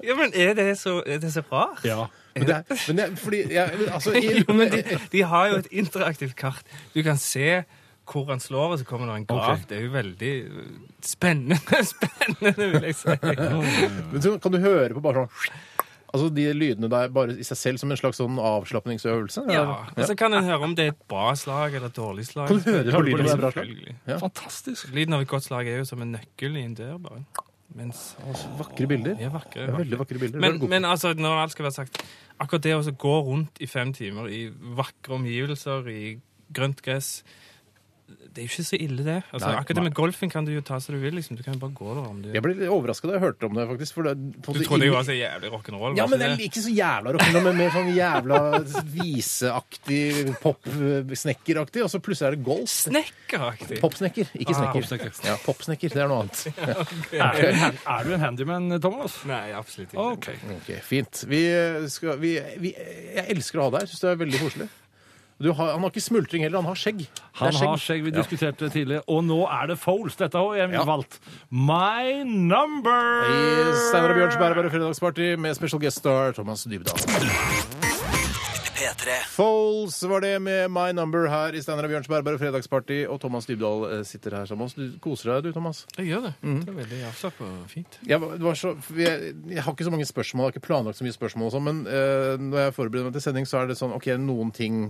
[0.00, 1.68] Ja, men er det så, er det så bra?
[1.84, 2.06] Ja.
[2.34, 4.82] Men det er, men det er fordi jeg, altså, i, Jo, men de,
[5.12, 6.62] de har jo et interaktivt kart.
[6.94, 7.62] Du kan se
[8.12, 9.50] hvor han slår, og så kommer det en graf.
[9.50, 9.68] Okay.
[9.68, 10.64] Det er jo veldig øh,
[11.06, 11.56] spennende,
[11.94, 13.14] spennende, vil jeg si.
[14.12, 15.60] Men så kan du høre på bare sånn
[16.12, 19.46] Altså de lydene der bare i seg selv som en slags sånn avslapningsøvelse?
[19.48, 19.94] Ja, eller?
[19.96, 22.50] og så kan en høre om det er et bra slag eller et dårlig slag.
[22.50, 23.70] Kan du høre på lyden om det er bra slag?
[24.10, 24.18] Ja.
[24.20, 24.90] Fantastisk.
[24.92, 27.24] Lyden av et godt slag er jo som en nøkkel i en dør, bare.
[27.78, 29.16] Mens Altså, vakre bilder.
[29.20, 29.78] Ja, vakre, vakre.
[29.84, 30.42] Veldig vakre bilder.
[30.42, 32.02] Men, men altså, når alt skal være sagt,
[32.42, 34.42] akkurat det å gå rundt i fem timer i
[34.76, 36.18] vakre omgivelser, i
[36.52, 37.22] grønt gress
[38.32, 39.16] Det er jo ikke så ille, det.
[39.32, 41.14] Altså, Nei, akkurat det med golfen kan du jo ta som du vil.
[41.18, 41.36] liksom.
[41.36, 43.48] Du kan jo bare gå der om du jeg ble litt overraska da jeg hørte
[43.50, 43.94] om det, faktisk.
[43.98, 45.96] For det, på Du trodde jo det var så jævlig rock'n'roll?
[46.00, 48.40] Ja, men det er ikke så jævla rock'n'roll, men mer sånn jævla
[48.94, 50.02] viseaktig,
[50.42, 52.70] popsnekkeraktig, og så plutselig er det golf.
[52.72, 53.80] Snekkeraktig.
[53.82, 55.12] Popsnekker, ikke Ah, snekker.
[55.26, 56.46] Ja, popsnekker, det er noe annet.
[57.22, 59.14] Er du, en, er du en handyman, Thomas?
[59.28, 60.04] Nei, absolutt ikke.
[60.16, 60.28] OK.
[60.56, 61.22] Ok, Fint.
[61.28, 61.40] Vi
[61.92, 63.90] skal, vi, vi, jeg elsker å ha deg her.
[63.92, 64.68] Syns det er veldig koselig.
[65.42, 67.00] Du har, han har ikke smultring heller, han har skjegg.
[67.02, 69.02] Det er Han har skjegg, vi diskuterte det tidligere.
[69.10, 70.14] Og nå er det Foles.
[70.16, 70.84] Dette har jeg Ja.
[70.86, 71.18] valgt.
[71.50, 73.26] My number!
[73.26, 77.81] I Steinar og Bjørns bærbare fredagsparty med special guest star Thomas Dybdahl.
[78.82, 79.14] P3.
[79.30, 82.96] Foles var det med My Number her i Steinar og Bjørns bærbare fredagsparty.
[83.06, 84.74] Og Thomas Dybdahl eh, sitter her sammen med oss.
[84.74, 85.84] Du koser deg, du, Thomas?
[85.98, 86.32] Jeg gjør det.
[86.42, 87.98] Det er veldig avslappet og fint.
[88.10, 90.66] Jeg, var- det var så, jeg, jeg har ikke så mange spørsmål, jeg har ikke
[90.66, 93.60] planlagt så mye spørsmål, og sånn, men eh, når jeg forbereder meg til sending, så
[93.62, 94.80] er det sånn OK, noen ting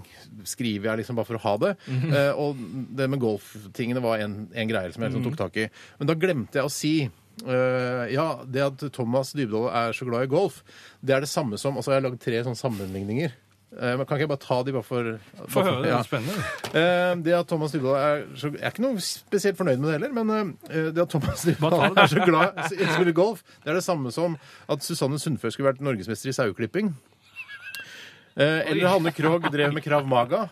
[0.49, 1.75] skriver jeg liksom bare for å ha det.
[1.93, 2.65] Eh, og
[2.97, 5.69] det med golftingene var en, en greie som jeg liksom tok tak i.
[6.01, 10.25] Men da glemte jeg å si eh, ja, det at Thomas Dybdahl er så glad
[10.31, 10.63] i golf,
[11.05, 13.37] det er det samme som Altså, jeg har lagd tre sånne sammenligninger.
[13.73, 15.07] Eh, men kan ikke jeg bare ta de bare for
[15.49, 15.99] Få høre, det ja.
[16.03, 16.43] er spennende.
[16.77, 19.95] Eh, Det at Thomas Dybdahl er så, Jeg er ikke noe spesielt fornøyd med det
[19.97, 23.73] heller, men eh, det at Thomas Dybdahl er så glad i å spille golf, det
[23.73, 24.37] er det samme som
[24.69, 26.93] at Susanne Sundfør skulle vært norgesmester i saueklipping.
[28.37, 30.49] Eh, Eller Hanne Krogh drev med Krav Maga.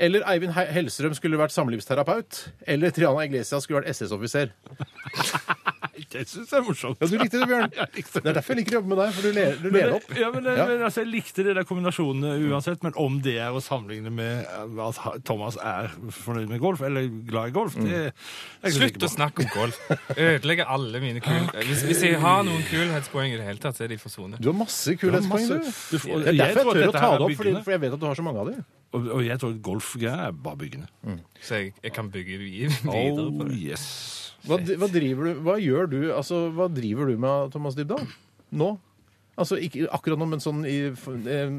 [0.00, 2.48] Eller Eivind He- Hellstrøm skulle vært samlivsterapeut.
[2.66, 4.50] Eller Triana Iglesias skulle vært SS-offiser.
[6.10, 6.96] Det syns jeg er morsomt.
[7.00, 7.70] Ja, Du likte det, Bjørn.
[8.20, 10.06] Det er derfor jeg liker å jobbe med deg, for du ler, du ler opp.
[10.16, 10.66] Ja, men, Ja.
[10.70, 14.46] men altså, Jeg likte de der kombinasjonene uansett, men om det er å sammenligne med
[14.46, 15.90] eh, at ha- Thomas er
[16.20, 19.12] fornøyd med golf, eller glad i golf, det er jeg ikke Slutt sikker å på.
[19.16, 19.80] snakke om golf.
[20.16, 21.46] Ødelegger alle mine kul...
[21.66, 24.40] Hvis, hvis jeg har noen kulhetspoeng i det hele tatt, så er de forsvunnet.
[24.40, 25.70] Du har masse kulhetspoeng, du.
[25.90, 27.36] Du får- Det er jeg derfor jeg tør å dette ta er det opp, fordi,
[27.50, 27.64] byggende.
[27.64, 28.64] for jeg vet at du har så mange av dem.
[28.90, 31.18] Og, og jeg tror golfgreier er bare byggende.
[31.40, 33.86] Så jeg, jeg kan bygge videre på Oh, yes.
[34.48, 38.06] Hva, hva driver du Hva gjør du Altså, hva driver du med, Thomas Dybdahl?
[38.56, 38.70] Nå?
[39.40, 41.52] Altså, ikke akkurat nå, men sånn i eh,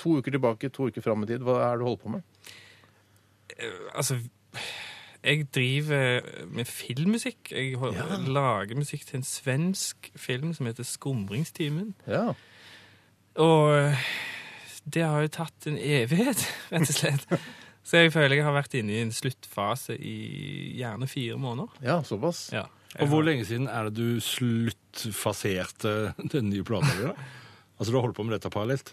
[0.00, 1.44] to uker tilbake, to uker fram i tid.
[1.46, 2.54] Hva er det du holder på med?
[3.92, 4.16] Altså,
[5.20, 7.52] jeg driver med filmmusikk.
[7.52, 8.06] Jeg ja.
[8.26, 11.92] lager musikk til en svensk film som heter Skumringstimen.
[12.08, 12.32] Ja.
[13.38, 14.08] Og eh,
[14.94, 17.40] det har jo tatt en evighet, rett og slett.
[17.86, 20.16] Så jeg føler jeg har vært inne i en sluttfase i
[20.78, 21.80] gjerne fire måneder.
[21.84, 22.48] ja, såpass.
[22.54, 22.66] Ja.
[22.98, 27.06] Og hvor lenge siden er det du sluttfaserte den nye plata di?
[27.06, 27.14] da?
[27.78, 28.92] Altså, du har holdt på med dette parallelt?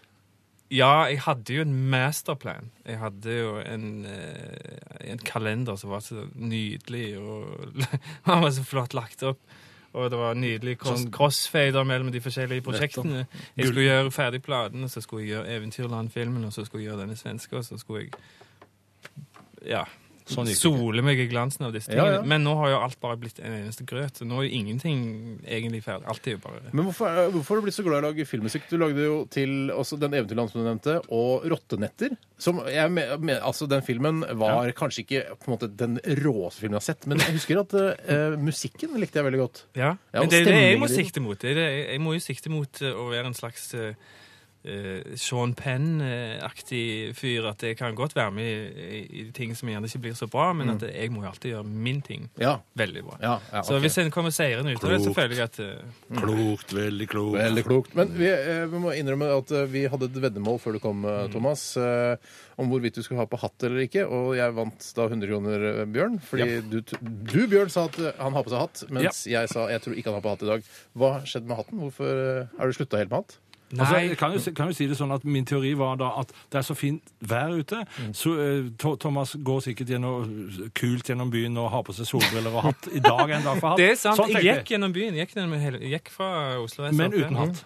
[0.72, 2.70] Ja, jeg hadde jo en masterplan.
[2.86, 4.82] Jeg hadde jo en, eh,
[5.14, 7.80] en kalender som var så nydelig, og
[8.28, 9.40] han var så flott lagt opp.
[9.98, 13.24] Og det var nydelig cross Sånn- crossfader mellom de forskjellige prosjektene.
[13.58, 16.92] Jeg skulle gjøre ferdig platen, og så skulle jeg gjøre Eventyrland-filmen, og så skulle jeg
[16.92, 18.12] gjøre denne svenske, og så skulle jeg
[19.66, 19.84] ja,
[20.28, 22.18] Sånn sole meg i glansen av disse tingene.
[22.18, 22.22] ja.
[22.28, 25.82] Men nå har jo alt bare blitt en eneste grøt, nå er jo ingenting egentlig
[25.86, 26.08] ferdig.
[26.12, 28.08] Alt er jo bare Men hvorfor, er- hvorfor har du blitt så glad i å
[28.12, 28.68] lage filmmusikk?
[28.70, 32.18] Du lagde jo til også den Eventyrland som du nevnte, og Rottenetter.
[32.38, 36.60] Som jeg, me- me- altså, den filmen var kanskje ikke på en måte den råeste
[36.60, 39.64] filmen jeg har sett, men jeg husker at eh, musikken likte jeg veldig godt.
[39.76, 41.40] Ja, Ja, og men det er det jeg stemningen må sikte mot.
[41.40, 43.94] Det er det, jeg må jo sikte mot eh, å være en slags eh,
[45.18, 47.46] Sean Penn-aktig fyr.
[47.52, 50.50] At jeg kan godt være med i, i, ting som gjerne ikke blir så bra,
[50.58, 52.58] men at jeg må jo alltid gjøre min ting Ja.
[52.78, 53.18] veldig bra.
[53.22, 53.68] Ja, ja, okay.
[53.70, 57.08] Så hvis en kommer seirende ut av det, så føler jeg at eh, Klokt, veldig
[57.12, 57.38] klokt.
[57.40, 57.96] Veldig klokt.
[57.98, 61.06] Men vi, eh, vi må innrømme at eh, vi hadde et veddemål før du kom,
[61.08, 62.18] eh, Thomas, eh,
[62.58, 64.08] om hvorvidt du skulle ha på hatt eller ikke.
[64.10, 66.20] Og jeg vant da 100 kroner, eh, Bjørn.
[66.28, 69.68] Fordi du, du, Bjørn, sa at eh, han har på seg hatt, mens jeg sa
[69.72, 70.72] jeg tror ikke han har på hatt i dag.
[70.98, 71.84] Hva skjedde med hatten?
[71.86, 73.38] Hvorfor eh, har du slutta helt med hatt?
[73.68, 76.14] Altså, Nei, jeg kan, jo, kan jo si det sånn at Min teori var da
[76.22, 77.82] at det er så fint vær ute.
[78.00, 78.14] Mm.
[78.16, 80.38] så eh, Thomas går sikkert gjennom,
[80.78, 83.74] kult gjennom byen og har på seg solbriller og hatt i dag en dag for
[83.74, 83.80] hatt.
[83.84, 84.22] det er sant.
[84.22, 85.20] Sånn Jeg gikk gjennom byen.
[85.20, 86.30] Gikk, gjennom hele, gikk fra
[86.62, 87.44] Oslo S Men uten ja.
[87.44, 87.64] hatt.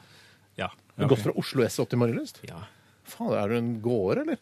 [0.57, 0.69] Ja.
[0.95, 2.41] Du har gått fra Oslo S opp til Marienlyst?
[2.49, 2.63] ja.
[3.11, 4.37] Faen, er du en gåer, eller?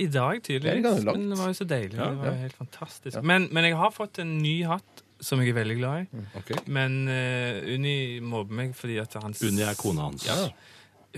[0.00, 1.04] I dag, tydeligvis.
[1.04, 1.96] Men det var jo så deilig.
[1.96, 2.40] Ja, det var ja.
[2.42, 3.22] helt fantastisk.
[3.26, 6.22] Men, men jeg har fått en ny hatt som jeg er veldig glad i.
[6.40, 6.62] Okay.
[6.72, 7.94] Men uh, Unni
[8.24, 10.24] mobber meg fordi at hans Unni er kona hans.
[10.28, 10.36] Ja.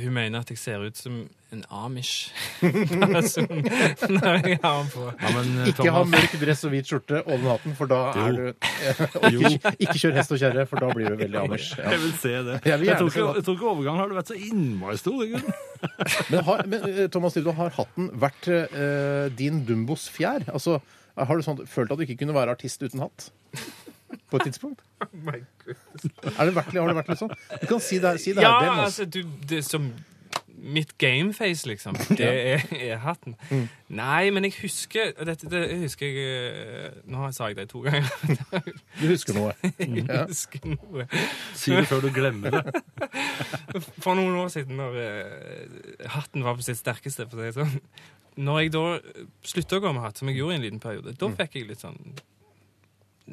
[0.01, 1.17] Hun mener at jeg ser ut som
[1.53, 2.31] en amish
[2.65, 5.03] når jeg har den på.
[5.05, 8.39] Ja, men, eh, Ikke ha mørk dress og hvit skjorte den hatten, for da er
[8.39, 8.47] du
[9.21, 11.75] og ikke, ikke kjør hest og kjerre, for da blir du veldig amish.
[11.77, 11.91] Ja.
[11.93, 12.57] jeg vil se det.
[12.71, 13.43] Jeg vil Jeg tror, se ikke, det.
[13.43, 15.37] jeg tror ikke overgangen har vært så innmari stor.
[16.33, 20.49] Men, har, men eh, Thomas Dybdahl, har hatten vært uh, din Dumbos fjær?
[20.55, 20.81] Altså,
[21.21, 23.29] har du sånn, følt at du ikke kunne være artist uten hatt?
[24.31, 24.83] På et tidspunkt?
[26.39, 27.35] Er det vært, har det vært litt sånn?
[27.61, 28.23] Du kan si det her.
[28.23, 29.07] Si det Ja, her Ben, altså.
[29.07, 29.93] du, det er som
[30.63, 31.97] Mitt gameface, liksom.
[32.19, 33.35] Det er, er hatten.
[33.51, 33.69] Mm.
[33.99, 38.07] Nei, men jeg husker dette, det husker jeg eh, Nå sa jeg det to ganger.
[39.01, 39.57] Du husker noe.
[39.81, 41.09] Jeg husker noe.
[41.59, 42.77] Si det før du glemmer det.
[43.99, 47.57] For noen år siden, når uh, hatten var på sitt sterkeste, for å si det
[47.59, 48.85] sånn Når jeg da
[49.51, 51.73] slutta å gå med hatt, som jeg gjorde i en liten periode, da fikk jeg
[51.73, 51.99] litt sånn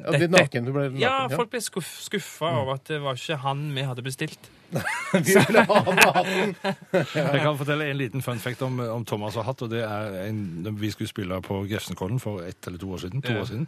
[0.04, 0.64] Ja, det, naken.
[0.66, 1.00] Du ble naken.
[1.02, 1.36] Ja, ja.
[1.36, 4.50] folk ble skuff, skuffa over at det var ikke han vi hadde bestilt.
[5.12, 6.52] Vi ville ha han med hatten!
[6.94, 9.64] Jeg kan fortelle en liten fun fact om, om Thomas og hatt.
[9.66, 13.22] og det er en, Vi skulle spille på Grefsenkollen for ett eller to år siden.
[13.26, 13.40] To Ja.
[13.42, 13.66] år siden.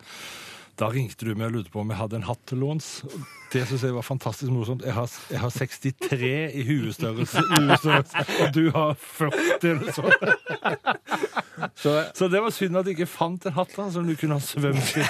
[0.83, 2.89] Da ringte du meg og lurte på om jeg hadde en hatt til låns.
[3.53, 4.83] Det syns jeg var fantastisk morsomt.
[4.83, 7.43] Jeg har, jeg har 63 i huestørrelse,
[8.43, 10.09] og du har 40 eller så.
[11.79, 14.39] Så, Så det var synd at jeg ikke fant en hatt da, som du kunne
[14.41, 15.05] ha svømt i.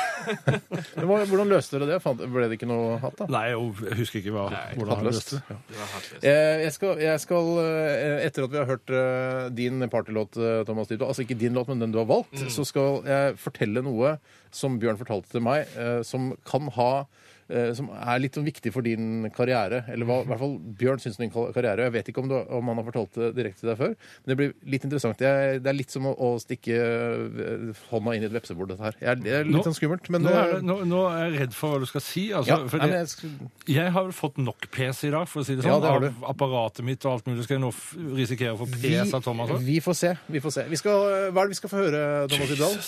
[1.06, 2.26] hvordan løste dere det?
[2.34, 3.28] Ble det ikke noe hatt, da?
[3.32, 4.44] Nei, jeg husker ikke hva,
[4.76, 5.56] hvordan han løste ja.
[5.70, 6.20] Det.
[6.28, 10.60] Eh, Jeg skal, jeg skal, eh, etter at vi har hørt eh, din partylåt, eh,
[10.68, 12.48] Thomas Dybdahl, altså ikke din låt, men den du har valgt, Mm.
[12.50, 14.16] så skal jeg fortelle noe
[14.54, 16.90] som Bjørn fortalte til meg, eh, som kan ha
[17.52, 19.82] eh, som er litt sånn viktig for din karriere.
[19.92, 21.86] Eller hva, i hvert fall Bjørn syns din karriere karriere.
[21.88, 23.92] Jeg vet ikke om, du, om han har fortalt det direkte til deg før,
[24.22, 25.20] men det blir litt interessant.
[25.20, 28.86] Jeg, det er litt som å, å stikke eh, hånda inn i et vepsebol, dette
[28.86, 28.96] her.
[29.02, 31.40] Jeg, det er litt Nå- sånn skummelt, men Nå er, det, nå, nå er jeg
[31.42, 32.24] redd for hva du skal si.
[32.32, 35.48] Altså, ja, fordi, nei, jeg, skal- Jeg har fått nok pes i dag, for å
[35.48, 35.84] si det Ja, sånn.
[35.84, 36.24] det har du.
[36.32, 37.44] apparatet mitt og alt mulig.
[37.48, 37.72] Skal jeg nå
[38.16, 40.14] risikere å få pes av Thomas vi får se.
[40.32, 40.64] Vi får se.
[40.72, 42.00] Vi skal, hva er det vi skal få høre,
[42.32, 42.80] Thomas Dybdahl?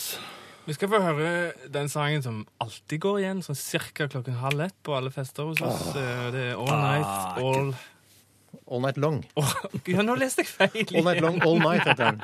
[0.65, 4.77] Vi skal få høre den sangen som alltid går igjen, sånn cirka klokken halv ett
[4.87, 5.91] på alle fester hos oss.
[5.97, 7.11] Eh, Det er All Night,
[7.43, 7.75] All
[8.71, 9.19] All Night Long.
[9.37, 9.53] Oh,
[9.91, 10.87] Ja, nå leste jeg feil!
[10.97, 12.21] All Night Long, All Night heter den.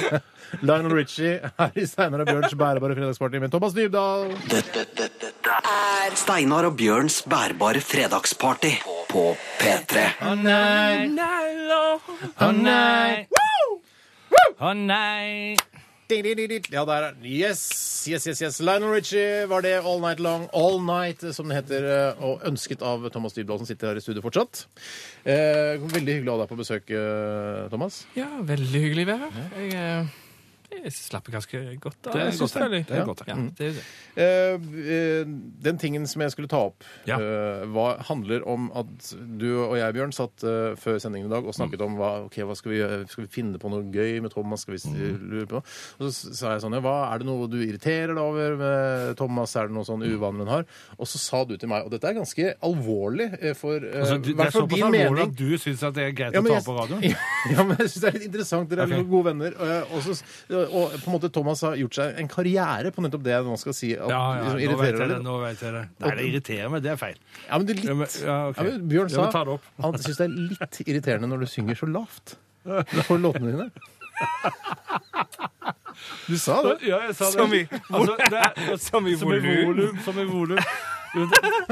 [0.66, 4.30] Lionel Richie her i Steinar og Bjørns bærebare fredagsparty med Thomas Dybdahl.
[4.48, 8.72] Dette, dette, dette er Steinar og Bjørns bærbare fredagsparty
[9.10, 9.24] på
[9.60, 10.06] P3.
[10.22, 11.10] Å nei,
[12.40, 13.26] å nei,
[14.62, 15.56] å nei.
[16.70, 17.62] Ja, der er Yes,
[18.06, 18.60] yes, yes, yes.
[18.62, 22.82] Lionel Richie var det All Night Long, All Night, som det heter, eh, og ønsket
[22.86, 24.66] av Thomas Dybdahl, som sitter her i studio fortsatt.
[25.24, 28.04] Eh, veldig hyggelig å ha deg på besøk, eh, Thomas.
[28.14, 29.50] Ja, veldig hyggelig å være her.
[29.58, 30.14] Jeg, eh,
[30.84, 32.16] jeg slapper ganske godt av.
[32.16, 32.66] Det er godt, det.
[32.76, 32.86] jeg.
[32.88, 33.22] Det er godt.
[33.26, 33.84] Ja, det er det.
[34.16, 34.54] Eh,
[34.96, 35.26] eh,
[35.66, 37.18] den tingen som jeg skulle ta opp, Ja.
[37.20, 40.40] eh, var, handler om at du og jeg, Bjørn, satt
[40.80, 43.08] før sendingen i dag og snakket om hva, ok, hva skal vi gjøre?
[43.08, 44.64] Skal vi finne på noe gøy med Thomas.
[44.66, 45.62] Skal vi lure på?
[46.00, 49.16] Og så sa jeg sånn, ja, hva, er det noe du irriterer deg over med
[49.16, 49.56] Thomas?
[49.56, 50.66] Er det noe sånn uvaner hun har?
[50.98, 54.46] Og så sa du til meg, og dette er ganske alvorlig for Altså, du, det
[54.46, 57.04] er såpass alvorlig at du syns det er greit Ja, å ta opp på radioen?
[57.52, 58.70] Ja, men jeg syns det er litt interessant.
[58.70, 59.06] Dere er okay.
[59.10, 59.54] gode venner.
[59.94, 60.16] Og, så,
[60.68, 63.56] og på en måte Thomas har gjort seg en karriere på nettopp det jeg nå
[63.60, 63.90] skal si.
[63.96, 65.18] At, Ja, ja, liksom, nå vet jeg det.
[65.26, 65.84] Nå vet jeg det.
[66.02, 66.84] Nei, det irriterer meg.
[66.86, 67.18] Det er feil.
[67.46, 68.56] Ja, men det er litt Ja, men, ja, ok.
[68.56, 69.40] Ja, men Bjørn Ja, men sa
[69.86, 72.26] han syns det er litt irriterende når du synger så lavt
[73.06, 73.68] for låtene dine.
[76.26, 76.76] Du sa det.
[76.88, 77.32] Ja, jeg sa det.
[77.38, 79.98] Som i- altså, det er, Som i volum.
[80.04, 80.58] Som i volum.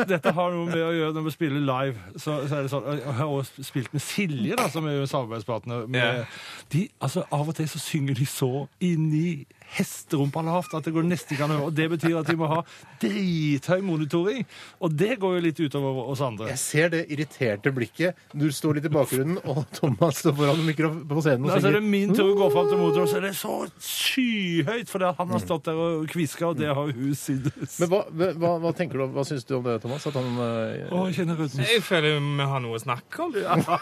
[0.08, 1.98] Dette har noe med å gjøre når vi spiller live.
[2.16, 5.84] Så, så er det sånn, Jeg har også spilt med Silje, da, som er samarbeidspartner.
[5.86, 6.38] Med, yeah.
[6.72, 9.44] de, altså, av og til så synger de så inni
[9.78, 11.70] hesterumpa lavt at det går nesten ikke an å høre.
[11.70, 12.60] Og det betyr at de må ha
[13.02, 14.44] drithøy monitoring.
[14.84, 16.50] Og det går jo litt utover oss andre.
[16.52, 18.20] Jeg ser det irriterte blikket.
[18.32, 21.64] Du står litt i bakgrunnen, og Thomas står foran på scenen og sier.
[21.64, 24.90] det er det min tur å gå fram til motoren, så er det så skyhøyt,
[24.92, 27.78] For han har stått der og kviska, og det har hun syntes.
[27.82, 30.06] Men hva, hva, hva tenker du, hva syns du om det, Thomas?
[30.10, 31.66] At han eh, Å, jeg kjenner rødmen.
[31.68, 33.32] Jeg føler vi har noe å snakke om.
[33.44, 33.78] Ja.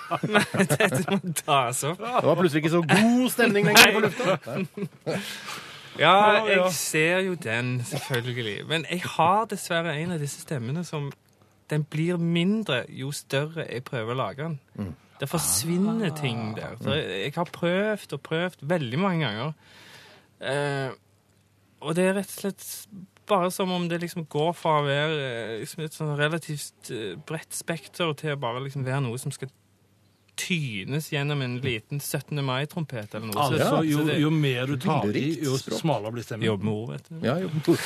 [0.59, 2.01] dette må tas opp.
[2.01, 4.38] Det var plutselig ikke så god stemning lenger på lufta.
[5.99, 8.66] Ja, jeg ser jo den, selvfølgelig.
[8.68, 11.12] Men jeg har dessverre en av disse stemmene som
[11.70, 14.90] Den blir mindre jo større jeg prøver å lage den.
[15.20, 16.74] Det forsvinner ting der.
[16.82, 19.53] Så jeg jeg har prøvd og prøvd veldig mange ganger.
[20.40, 20.90] Eh,
[21.80, 22.66] og det er rett og slett
[23.28, 27.14] bare som om det liksom går fra å være eh, liksom et sånn relativt eh,
[27.28, 29.51] bredt spekter til å bare liksom være noe som skal
[30.43, 32.43] tynes gjennom en liten 17.
[32.45, 33.32] mai-trompet eller noe.
[33.32, 36.47] Så- Altså, så jo, jo mer du tar i, jo smalere blir stemmen.
[36.47, 37.26] Jobb med ord, vet du.
[37.26, 37.78] Ja, jobb med ord.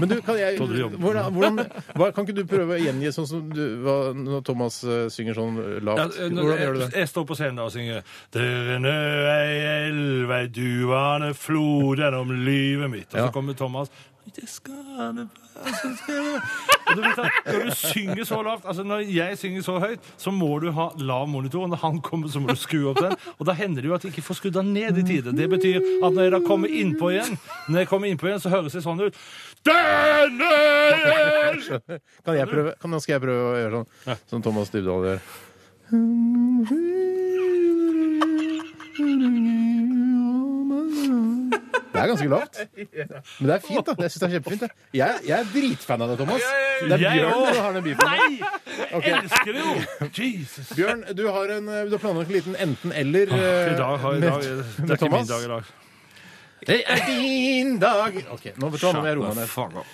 [0.00, 1.60] Men du, kan jeg hvordan, hvordan,
[1.96, 5.34] hva, Kan ikke du prøve å gjengi sånn som du, hva, når Thomas eh, synger
[5.38, 6.18] sånn eh, Ja, lavt?
[6.30, 6.90] når Hvordan gjør du det?
[7.00, 8.02] jeg står på scenen og synger
[8.32, 8.96] Der er nø
[9.36, 9.56] ei
[9.90, 13.08] elv, ei duvande flod gjennom livet mitt.
[13.14, 13.26] Og Ja.
[13.28, 13.90] så kommer Thomas
[14.34, 15.26] det skal det være,
[15.72, 16.40] så skal det
[16.86, 20.30] Og du at Når du synger så lavt altså Når jeg synger så høyt, så
[20.34, 21.62] må du ha lav monitor.
[21.62, 23.14] Og når han kommer, så må du skru opp den.
[23.38, 25.32] Og da hender det jo at jeg ikke får skrudd den ned i tide.
[25.36, 28.52] Det betyr at når jeg da kommer innpå igjen, Når jeg kommer innpå igjen, så
[28.52, 29.14] høres det sånn ut
[29.66, 30.52] Denne
[31.50, 31.62] elv
[32.26, 32.74] Kan jeg prøve?
[32.82, 35.20] Kan, skal jeg prøve å gjøre sånn som Thomas Dybdahl gjør?
[41.96, 42.58] Det er ganske lavt.
[43.40, 43.94] Men det er fint, da.
[44.04, 44.62] Jeg synes det er kjempefint.
[44.66, 44.70] det.
[45.00, 46.44] Jeg, jeg er dritfan av det, Thomas.
[46.46, 48.12] Det er Jeg Bjørn du som har den beefen.
[48.12, 48.38] Nei!
[49.00, 49.06] Ok.
[49.06, 49.74] Jeg elsker det jo!
[50.20, 50.70] Jesus.
[50.76, 54.20] Bjørn, du har, en, du har planlagt en liten enten-eller I eh, dag har, i
[54.20, 55.28] med- dag, det er ikke min Thomas.
[55.32, 55.74] dag i dag.
[56.66, 58.16] Det er din dag!
[58.34, 59.50] OK, nå vet du hva, nå må jeg roe meg ned.
[59.52, 59.86] Faen, da.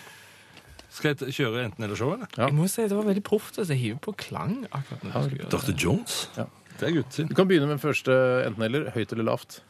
[0.93, 2.29] Skal jeg t- kjøre enten eller show, eller?
[2.37, 2.47] Ja.
[2.51, 4.59] Jeg må si det var veldig proft å hive på klang.
[4.71, 5.61] akkurat når du skulle gjøre det.
[5.73, 5.77] Dr.
[5.87, 6.17] Jones?
[6.37, 6.45] Ja.
[6.79, 7.29] Det er gutten sin.
[7.31, 8.13] Du kan begynne med første
[8.49, 8.91] enten-eller.
[8.97, 9.61] Høyt eller lavt.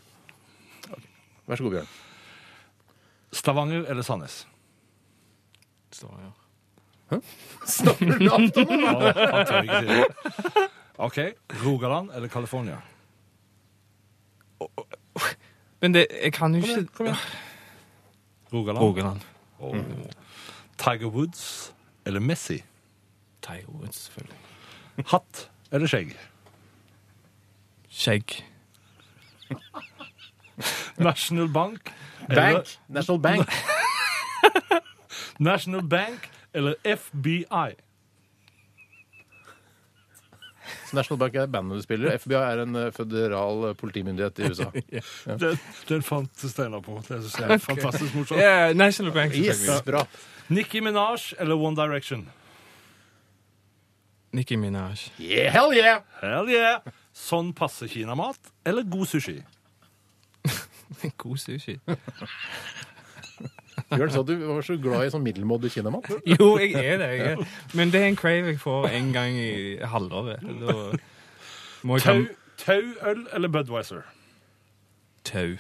[0.91, 1.03] Ok.
[1.51, 1.91] Vær så god, Bjørn.
[3.33, 4.47] Stavanger eller Sandnes?
[5.93, 6.33] Stavanger.
[7.11, 7.16] Hæ?
[7.66, 10.07] Snakker du lavt om det?
[10.99, 11.18] OK.
[11.64, 12.80] Rogaland eller California?
[15.80, 17.18] Men det, jeg kan jo ikke Kom igjen.
[18.53, 18.85] Rogaland.
[19.61, 20.12] Rogaland.
[20.78, 21.74] Tiger Woods
[22.07, 22.62] eller Messi?
[23.43, 24.39] Tiger Woods, selvfølgelig.
[25.07, 26.14] Hatt eller skjegg?
[27.89, 28.37] Skjegg.
[31.09, 31.93] National Bank
[32.28, 32.78] eller, Bank.
[32.88, 33.49] National Bank.
[35.38, 37.74] National Bank eller FBI?
[40.93, 42.18] National Bank er bandet du spiller.
[42.20, 44.68] FBI er en eh, føderal eh, politimyndighet i USA.
[45.40, 46.99] Den, den fant Steinar på.
[47.09, 48.40] Det synes jeg er fantastisk morsomt.
[48.40, 49.84] Yeah, National Bank, Yes, selvfølgelig.
[49.88, 50.05] bra.
[50.53, 52.26] Nicki Minaj eller One Direction?
[54.32, 55.09] Nicki Minaj.
[55.20, 56.03] Yeah, hell yeah!
[56.20, 56.84] Hell yeah!
[57.12, 59.38] Sånn passer kinamat eller god sushi?
[61.22, 61.78] God sushi.
[63.93, 66.09] Bjørn sa du var så glad i sånn middelmådig kinamat.
[66.28, 67.09] Jo, jeg er det.
[67.18, 67.43] Jeg er.
[67.76, 70.40] Men det er en crave jeg får en gang i halvåret.
[71.82, 72.22] Tau,
[72.62, 74.03] tauøl eller Budwiser?
[75.28, 75.57] tau.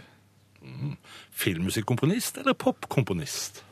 [1.42, 3.64] Filmmusikkomponist eller popkomponist?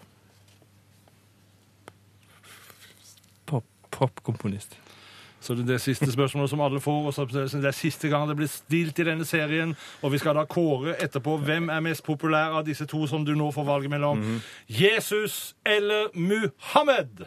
[3.46, 4.76] Pop- Popkomponist.
[5.40, 7.06] Så det er det siste spørsmålet som alle får.
[7.06, 9.74] og så Det er siste gang det blir stilt i denne serien.
[10.04, 13.34] Og vi skal da kåre etterpå hvem er mest populær av disse to som du
[13.34, 14.42] nå får valget mellom.
[14.68, 17.24] Jesus eller Muhammed?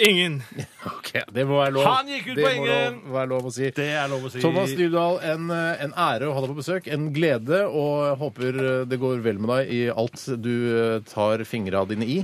[0.00, 0.42] Ingen.
[0.86, 1.84] Ok, Det må være lov.
[1.84, 3.02] Han gikk ut det på ingen.
[3.04, 3.66] Må være lov å si.
[3.76, 4.40] Det er lov å si.
[4.40, 6.88] Thomas Dybdahl, en, en ære å ha deg på besøk.
[6.94, 11.44] En glede, og jeg håper det går vel med deg i alt du eh, tar
[11.48, 12.20] fingra dine i.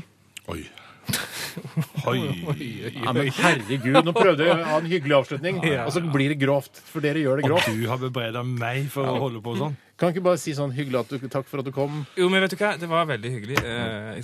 [0.53, 0.63] Oi.
[2.07, 2.19] Oi.
[3.03, 6.39] Ja, men herregud, nå prøvde jeg å ha en hyggelig avslutning, og så blir det
[6.43, 6.83] grovt.
[6.93, 7.73] For dere gjør det Og grovt.
[7.73, 9.75] du har bebreda meg for å holde på sånn.
[9.97, 12.03] Kan ikke bare si sånn hyggelig at du, takk for at du kom.
[12.21, 12.75] Jo, men vet du hva?
[12.77, 13.57] Det var veldig hyggelig.
[13.65, 14.21] Eh,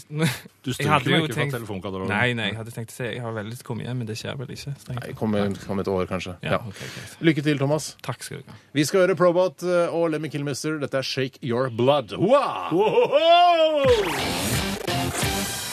[0.62, 2.12] Du Jeg hadde stryker jo ikke fra telefonkatalogen.
[2.12, 3.96] Nei, nei, jeg hadde tenkt å si jeg har veldig lyst til å komme hjem,
[4.02, 4.74] men det skjer vel ikke.
[4.82, 5.16] strengt Nei, tatt.
[5.16, 5.32] kom,
[5.72, 6.36] om et år, kanskje.
[6.44, 6.60] Ja, Ja.
[6.68, 7.16] ok, greit.
[7.24, 7.96] Lykke til, Thomas.
[8.04, 8.58] Takk skal du ha.
[8.76, 10.76] Vi skal høre Probot eh, og Lemmy Killmister.
[10.78, 12.12] Dette er Shake Your Blood.
[12.20, 12.68] Wow!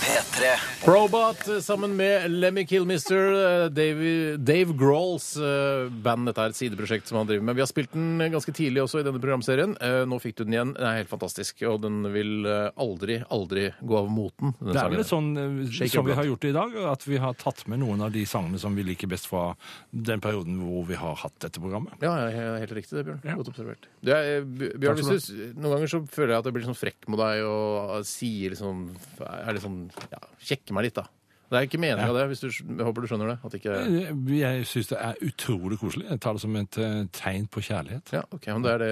[0.10, 0.50] P3
[0.86, 6.26] Probot eh, sammen med Lemmy Killmister, eh, Dave, Dave Grohls eh, band.
[6.30, 7.58] Dette er et sideprosjekt som han driver med.
[7.60, 9.76] Vi har spilt den ganske tidlig også i denne programserien.
[9.86, 10.72] Eh, Nå fikk du den igjen.
[10.78, 14.56] Den er helt fantastisk, og den vil aldri, aldri gå av moten.
[14.64, 15.30] Det er vel litt sånn
[15.68, 18.16] Shake som vi har gjort det i dag, at vi har tatt med noen av
[18.16, 19.52] de sangene som vi liker best fra
[19.92, 22.00] den perioden hvor vi har hatt dette programmet.
[22.02, 23.22] Ja, ja, ja, helt riktig det, Bjørn.
[23.28, 23.38] Ja.
[23.44, 23.86] Godt observert.
[24.02, 27.12] Det er, Bjørn, hvis du, noen ganger så føler jeg at jeg blir sånn frekk
[27.12, 28.86] mot deg og sier liksom
[29.28, 29.82] Er litt sånn
[30.12, 31.06] Ja, sjekker meg litt, da.
[31.50, 32.24] Det er ikke meninga, det.
[32.30, 33.38] Hvis du, jeg håper du skjønner det.
[33.48, 36.06] At ikke Eh, Jeg syns det er utrolig koselig.
[36.12, 38.12] Jeg tar det som et eh, tegn på kjærlighet.
[38.14, 38.92] Ja, ok, men det er det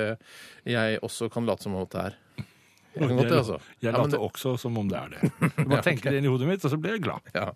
[0.74, 2.16] jeg også kan late som at det er.
[2.97, 3.57] Jeg kan godt det, altså.
[3.83, 5.31] Jeg Ja, det- også som om det er det.
[5.57, 7.21] Du må tenker det inn i hodet mitt, og så blir jeg glad.
[7.35, 7.51] Ja.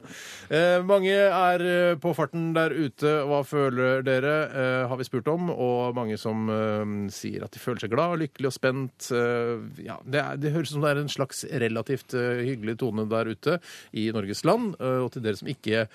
[0.54, 3.14] Eh, mange er eh, på farten der ute.
[3.26, 5.50] Hva føler dere, eh, har vi spurt om.
[5.50, 9.08] Og mange som eh, sier at de føler seg glad, lykkelig og spent.
[9.18, 12.78] Eh, ja, det, er, det høres ut som det er en slags relativt eh, hyggelig
[12.84, 13.58] tone der ute
[13.98, 14.76] i Norges land.
[14.82, 15.88] Og til dere som ikke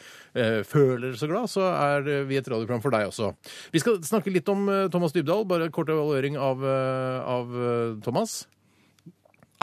[0.66, 3.30] føler så glad, så er vi et radioprogram for deg også.
[3.72, 5.46] Vi skal snakke litt om Thomas Dybdahl.
[5.46, 7.54] Bare en kort evaluering av, av
[8.02, 8.46] Thomas.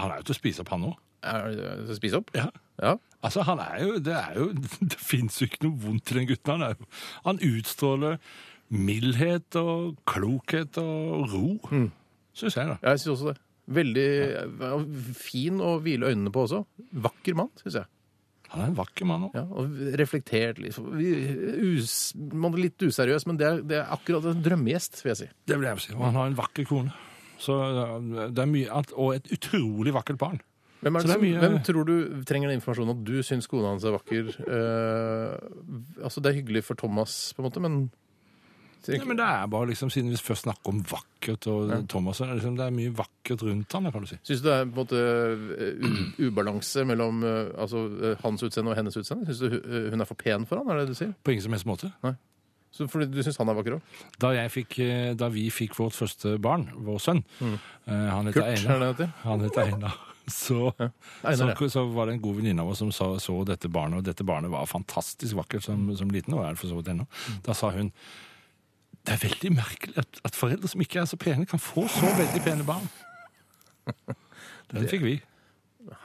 [0.01, 0.95] Han er jo til å spise opp, han òg.
[1.95, 2.31] Spise opp?
[2.35, 2.47] Ja.
[2.81, 2.95] Ja.
[3.23, 4.47] Altså, han er jo Det, er jo,
[4.91, 6.51] det fins jo ikke noe vondt i den gutten.
[6.57, 6.87] Han, er jo,
[7.27, 8.17] han utstråler
[8.73, 11.89] mildhet og klokhet og ro, Mm.
[12.33, 12.77] syns jeg, da.
[12.81, 13.39] Ja, jeg syns også det.
[13.73, 14.07] Veldig
[14.59, 14.77] ja.
[15.15, 16.63] fin å hvile øynene på også.
[17.05, 17.85] Vakker mann, syns jeg.
[18.53, 19.37] Han er en vakker mann òg.
[19.37, 20.59] Ja, og reflektert.
[20.61, 20.91] Liksom.
[20.99, 25.29] Us, man litt useriøs, men det er, det er akkurat en drømmegjest, vil jeg si.
[25.47, 25.93] Det vil jeg si.
[25.95, 26.93] Og han har en vakker kone.
[27.41, 27.55] Så
[28.33, 30.39] det er mye Og et utrolig vakkert barn.
[30.83, 33.93] Hvem, som, mye- hvem tror du trenger den informasjonen at du syns kona hans er
[33.95, 34.33] vakker?
[34.43, 37.77] Eh, altså, det er hyggelig for Thomas, på en måte, men
[38.83, 42.33] Nei, men det er bare liksom, Siden vi først snakker om vakkert og Thomas, er
[42.33, 44.17] det, liksom, det er mye vakkert rundt han, kan du si.
[44.27, 45.03] Syns du det er på en måte
[45.55, 49.23] eh, ubalanse mellom eh, altså, eh, hans utseende og hennes utseende?
[49.31, 51.13] Syns du hun er for pen for han, er det det du sier?
[51.23, 51.93] På ingen som helst måte.
[52.73, 53.99] Så fordi du syns han er vakker òg?
[54.21, 57.53] Da, fikk, eh, da vi fikk vårt første barn, vår sønn eh,
[57.91, 58.79] Han heter Kurt, er Einar.
[58.81, 59.13] det heter?
[59.27, 59.99] Han heter Einar.
[60.23, 60.71] Så,
[61.27, 63.99] Einar, så, så var det en god venninne av oss som så, så dette barnet,
[63.99, 67.05] og dette barnet var fantastisk vakkert som, som liten, og er for så vidt ennå.
[67.45, 67.91] Da sa hun
[69.03, 72.07] det er veldig merkelig at, at foreldre som ikke er så pene, kan få så
[72.15, 72.85] veldig pene barn.
[74.71, 75.17] Den fikk vi.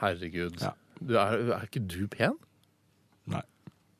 [0.01, 0.59] Herregud.
[0.59, 0.73] Ja.
[0.99, 2.35] Du er, er ikke du pen?
[3.31, 3.41] Nei.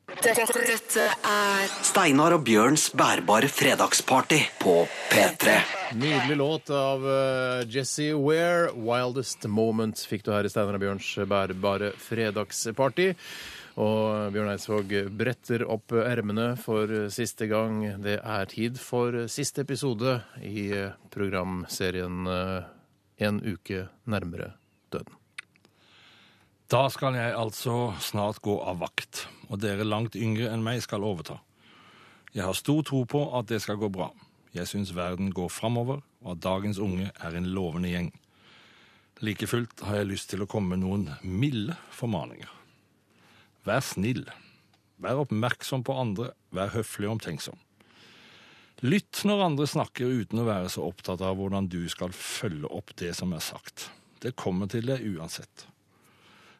[0.09, 4.73] Dette, er Steinar og Bjørns bærbare fredagsparty på
[5.11, 5.53] P3.
[6.01, 8.71] Nydelig låt av uh, Jesse Ware.
[8.73, 13.11] 'Wildest Moment' fikk du her i Steinar og Bjørns bærbare fredagsparty.
[13.79, 17.85] Og Bjørn Eidsvåg bretter opp ermene for siste gang.
[18.01, 22.59] Det er tid for siste episode i eh, programserien eh,
[23.19, 24.53] En uke nærmere
[24.91, 25.18] døden.
[26.69, 31.01] Da skal jeg altså snart gå av vakt, og dere langt yngre enn meg skal
[31.01, 31.39] overta.
[32.29, 34.11] Jeg har stor tro på at det skal gå bra.
[34.53, 38.11] Jeg syns verden går framover, og at dagens unge er en lovende gjeng.
[39.25, 42.53] Like fullt har jeg lyst til å komme med noen milde formaninger.
[43.65, 44.21] Vær snill.
[45.01, 46.35] Vær oppmerksom på andre.
[46.53, 47.57] Vær høflig og omtenksom.
[48.85, 52.93] Lytt når andre snakker uten å være så opptatt av hvordan du skal følge opp
[53.01, 53.89] det som er sagt.
[54.21, 55.65] Det kommer til deg uansett.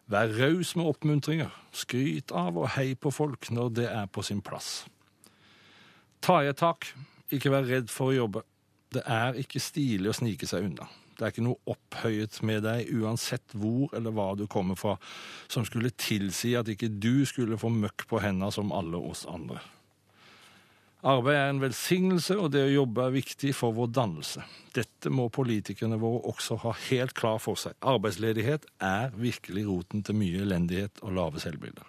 [0.10, 1.52] Vær raus med oppmuntringer.
[1.76, 4.88] Skryt av og hei på folk når det er på sin plass.
[6.26, 6.90] Ta i et tak.
[7.30, 8.42] Ikke vær redd for å jobbe.
[8.90, 10.90] Det er ikke stilig å snike seg unna.
[11.14, 14.96] Det er ikke noe opphøyet med deg, uansett hvor eller hva du kommer fra,
[15.52, 19.60] som skulle tilsi at ikke du skulle få møkk på hendene som alle oss andre.
[21.08, 24.44] Arbeid er en velsignelse, og det å jobbe er viktig for vår dannelse.
[24.76, 27.78] Dette må politikerne våre også ha helt klar for seg.
[27.80, 31.88] Arbeidsledighet er virkelig roten til mye elendighet og lave selvbilder.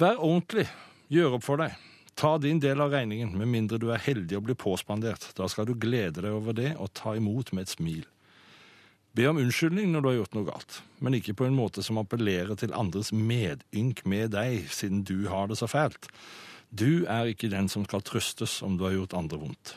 [0.00, 0.64] Vær ordentlig.
[1.12, 1.76] Gjør opp for deg.
[2.16, 5.28] Ta din del av regningen, med mindre du er heldig å bli påspandert.
[5.36, 8.06] Da skal du glede deg over det og ta imot med et smil.
[9.12, 12.00] Be om unnskyldning når du har gjort noe galt, men ikke på en måte som
[12.00, 16.08] appellerer til andres medynk med deg, siden du har det så fælt.
[16.72, 19.74] Du er ikke den som skal trøstes om du har gjort andre vondt.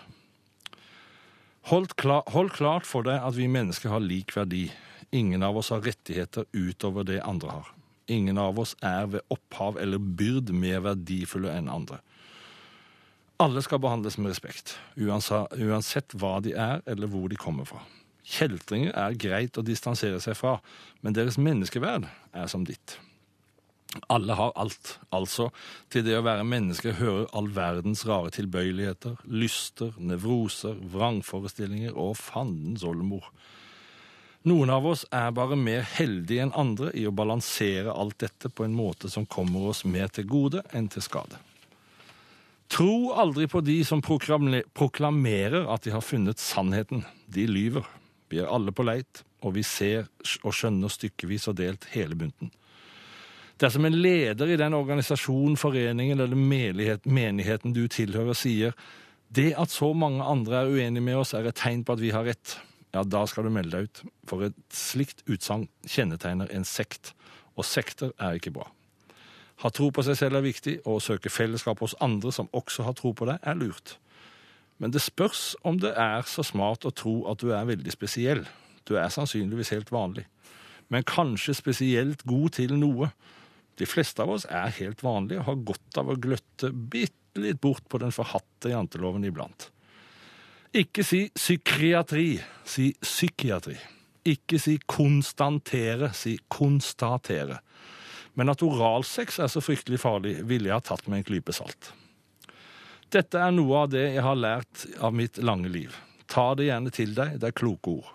[1.68, 4.70] Hold, klar, hold klart for deg at vi mennesker har lik verdi.
[5.12, 7.72] Ingen av oss har rettigheter utover det andre har.
[8.08, 12.00] Ingen av oss er ved opphav eller byrd mer verdifulle enn andre.
[13.44, 17.82] Alle skal behandles med respekt, uansett hva de er eller hvor de kommer fra.
[18.26, 20.56] Kjeltringer er greit å distansere seg fra,
[21.04, 22.96] men deres menneskeverd er som ditt.
[24.12, 25.50] Alle har alt, altså
[25.92, 32.84] til det å være menneske hører all verdens rare tilbøyeligheter, lyster, nevroser, vrangforestillinger og fandens
[32.86, 33.30] oldemor.
[34.46, 38.68] Noen av oss er bare mer heldige enn andre i å balansere alt dette på
[38.68, 41.40] en måte som kommer oss mer til gode enn til skade.
[42.70, 47.04] Tro aldri på de som proklamerer at de har funnet sannheten.
[47.26, 47.86] De lyver.
[48.30, 50.10] Vi er alle på leit, og vi ser
[50.44, 52.52] og skjønner stykkevis og delt hele bunten.
[53.62, 58.74] Dersom en leder i den organisasjonen, foreningen eller menighet- menigheten du tilhører, sier
[59.36, 62.12] det at så mange andre er uenige med oss, er et tegn på at vi
[62.12, 62.58] har rett,
[62.94, 64.02] ja, da skal du melde deg ut.
[64.28, 67.14] For et slikt utsagn kjennetegner en sekt,
[67.56, 68.68] og sekter er ikke bra.
[69.64, 72.84] Ha tro på seg selv er viktig, og å søke fellesskap hos andre som også
[72.84, 73.96] har tro på deg, er lurt.
[74.78, 78.44] Men det spørs om det er så smart å tro at du er veldig spesiell.
[78.84, 80.26] Du er sannsynligvis helt vanlig.
[80.92, 83.10] Men kanskje spesielt god til noe.
[83.76, 87.60] De fleste av oss er helt vanlige og har godt av å gløtte bitte litt
[87.64, 89.70] bort på den forhatte janteloven iblant.
[90.76, 92.36] Ikke si psykiatri,
[92.68, 93.76] si psykiatri.
[94.26, 97.60] Ikke si konstantere, si konstatere.
[98.36, 101.94] Men at oralsex er så fryktelig farlig, ville jeg ha tatt med en klype salt.
[103.14, 105.96] Dette er noe av det jeg har lært av mitt lange liv.
[106.28, 108.12] Ta det gjerne til deg, det er kloke ord.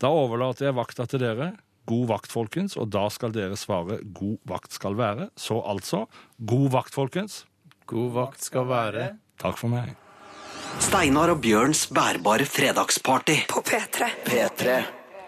[0.00, 1.50] Da overlater jeg vakta til dere.
[1.90, 5.30] God vakt, folkens, og da skal dere svare god vakt skal være.
[5.38, 6.04] Så altså,
[6.38, 7.42] god vakt, folkens.
[7.90, 9.10] God vakt skal være
[9.40, 9.94] Takk for meg.
[10.84, 13.46] Steinar og Bjørns bærbare fredagsparty.
[13.48, 14.10] på P3.
[14.26, 14.74] P3.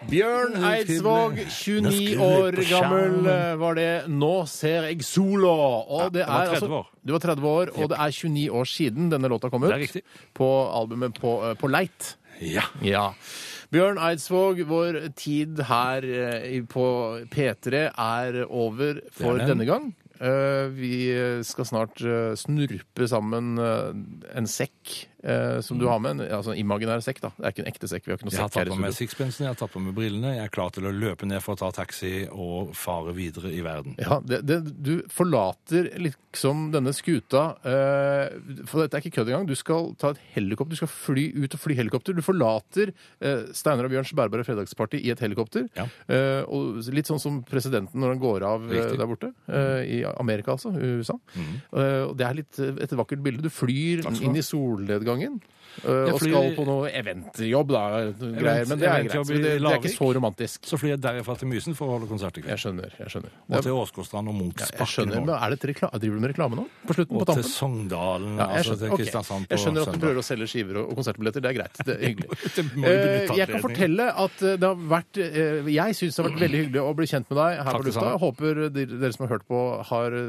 [0.09, 3.89] Bjørn Eidsvåg, 29 år gammel eh, var det.
[4.11, 5.53] Nå ser jeg sola.
[5.87, 6.83] Og det er altså.
[7.03, 9.97] Du var 30 år, og det er 29 år siden denne låta kom ut.
[10.35, 12.15] På albumet På, eh, på Leit.
[12.43, 12.67] Ja.
[12.83, 13.11] Ja.
[13.73, 16.85] Bjørn Eidsvåg, vår tid her eh, på
[17.33, 19.53] P3 er over for Det er den.
[19.55, 19.87] denne gang.
[20.21, 20.93] Eh, Vi
[21.43, 23.89] skal snart eh, snurpe sammen eh,
[24.37, 24.93] en sekk
[25.23, 26.19] eh, som du har med.
[26.19, 27.31] En, altså en imaginær sekk, da.
[27.37, 28.05] Det er ikke en ekte sekk.
[28.05, 29.07] Vi har ikke noe Jeg har sekk her tatt i på meg studio.
[29.07, 30.35] sixpensen, jeg har tatt på meg brillene.
[30.37, 33.61] Jeg er klar til å løpe ned for å ta taxi og fare videre i
[33.65, 33.95] verden.
[34.01, 38.33] Ja, det, det, Du forlater liksom denne skuta eh,
[38.69, 39.47] For dette er ikke kødd engang.
[39.49, 42.15] Du skal ta et helikopter, du skal fly ut og fly helikopter.
[42.17, 42.91] Du forlater
[43.23, 45.67] eh, Steinar og Bjørns bærbare fredagsparty i et helikopter.
[45.77, 45.87] Ja.
[46.11, 48.99] Eh, og litt sånn som presidenten når han går av eh, Riktig.
[49.01, 49.31] der borte.
[49.47, 50.73] eh, I Amerika, altså.
[50.75, 51.17] i USA.
[51.35, 51.55] Mhm.
[51.73, 53.43] Eh, og det er litt eh, et vakkert bilde.
[53.45, 54.43] Du flyr Takk skal du inn ha.
[54.43, 55.41] i solnedgangen gangen.
[55.81, 57.79] Uh, Ja, og skal på noe eventjobb, da.
[58.13, 59.25] Greier, men det er greit.
[59.25, 60.67] Det, det er ikke så romantisk.
[60.69, 62.93] Så flyr jeg derfra til Mysen for å holde konsert i Jeg skjønner.
[62.99, 63.31] jeg skjønner.
[63.49, 65.33] Og til Åsgårdstrand og Munchs jeg skjønner, men.
[65.33, 66.67] Er det til rekla driver du med reklame nå?
[66.85, 67.17] På slutten?
[67.17, 67.49] Og på til tampen?
[67.55, 69.01] Sogndalen, Ja, altså til Ok.
[69.01, 71.41] Kristiansand på jeg skjønner at du prøver å selge skiver og og konsertbilletter.
[71.41, 71.81] Det er greit.
[71.81, 72.29] Det er hyggelig.
[72.69, 76.45] Benytte Jeg kan fortelle at eh, det har vært uh, Jeg syns det har vært
[76.45, 78.13] veldig hyggelig å bli kjent med deg her Takk på lufta.
[78.21, 80.19] Håper dere som har hørt på, har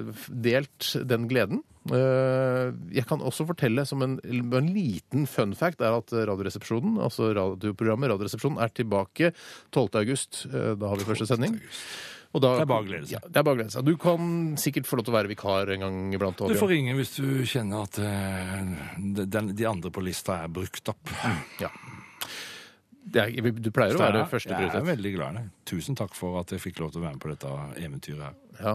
[0.49, 1.61] delt den gleden.
[1.93, 7.33] Eh, Jeg kan også fortelle som en, en liten fun fact er at Radioresepsjonen, altså
[7.37, 9.33] radioprogrammet Radioresepsjonen, er tilbake
[9.75, 9.89] 12.
[10.01, 10.47] august.
[10.49, 11.61] Eh, Da har vi første sending.
[12.35, 13.03] Da, Det er bare.
[13.07, 13.69] Ja, det er bare.
[13.87, 16.41] Du kan sikkert få lov til å være vikar en gang iblant.
[16.51, 20.91] Du får ringe hvis du kjenner at uh, de, de andre på lista er brukt
[20.91, 21.13] opp.
[21.63, 21.71] Ja.
[23.05, 24.79] Det er, du pleier å være første prioritet.
[24.79, 25.51] Jeg er veldig glad i deg.
[25.69, 27.53] Tusen takk for at jeg fikk lov til å være med på dette
[27.85, 28.39] eventyret her.
[28.61, 28.75] Ja,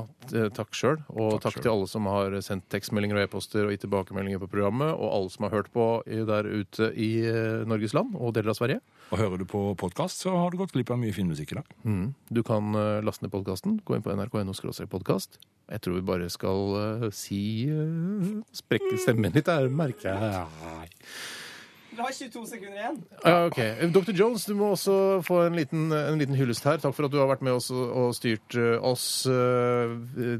[0.54, 0.98] takk sjøl.
[1.14, 4.50] Og takk, Takk til alle som har sendt tekstmeldinger og e-poster og gitt tilbakemeldinger på
[4.52, 8.54] programmet, og alle som har hørt på der ute i eh, Norges land og deler
[8.54, 8.84] av Sverige.
[9.10, 11.60] Og hører du på podkast, så har du gått glipp av mye fin musikk i
[11.62, 11.74] dag.
[11.82, 12.06] Mm.
[12.30, 13.80] Du kan eh, laste ned podkasten.
[13.86, 14.54] Gå inn på nrk.no
[14.92, 15.40] podkast.
[15.70, 20.90] Jeg tror vi bare skal eh, si uh, Sprekke stemmen litt merker jeg.
[21.90, 22.98] Du har 22 sekunder igjen.
[23.24, 23.60] Ja, ok.
[23.96, 24.12] Dr.
[24.16, 24.94] Jones, du må også
[25.26, 26.78] få en liten, en liten hyllest her.
[26.82, 29.96] Takk for at du har vært med oss og, og styrt eh, oss eh,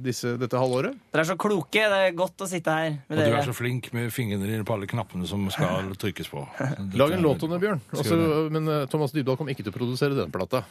[0.06, 1.00] disse, dette halvåret.
[1.14, 1.88] Dere er så kloke.
[1.94, 4.68] Det er godt å sitte her med Og du er så flink med fingrene dine
[4.68, 6.46] på alle knappene som skal trykkes på.
[7.00, 7.84] Lag en låt om det, Bjørn.
[7.98, 8.22] Også,
[8.54, 10.64] men eh, Thomas Dybdahl kom ikke til å produsere denne plata.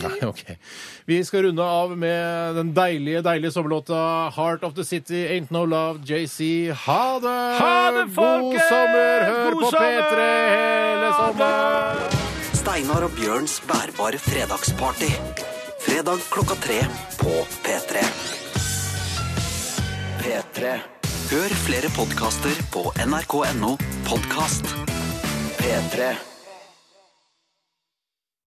[0.00, 0.42] Nei, ok.
[1.06, 5.66] Vi skal runde av med den deilige, deilige sommerlåta 'Heart of the City Ain't No
[5.66, 6.72] Love', JC.
[6.86, 7.38] Ha det!
[7.60, 9.26] Ha det, God sommer!
[9.28, 10.02] Hør God på sommer!
[10.02, 10.20] P3
[10.56, 12.20] hele sommeren!
[12.62, 15.10] Steinar og Bjørns bærbare fredagsparty.
[15.82, 16.78] Fredag klokka tre
[17.18, 17.34] på
[17.66, 18.06] P3.
[20.22, 20.76] P3.
[21.32, 23.76] Hør flere podkaster på nrk.no
[24.06, 24.68] podkast.
[25.58, 26.31] P3.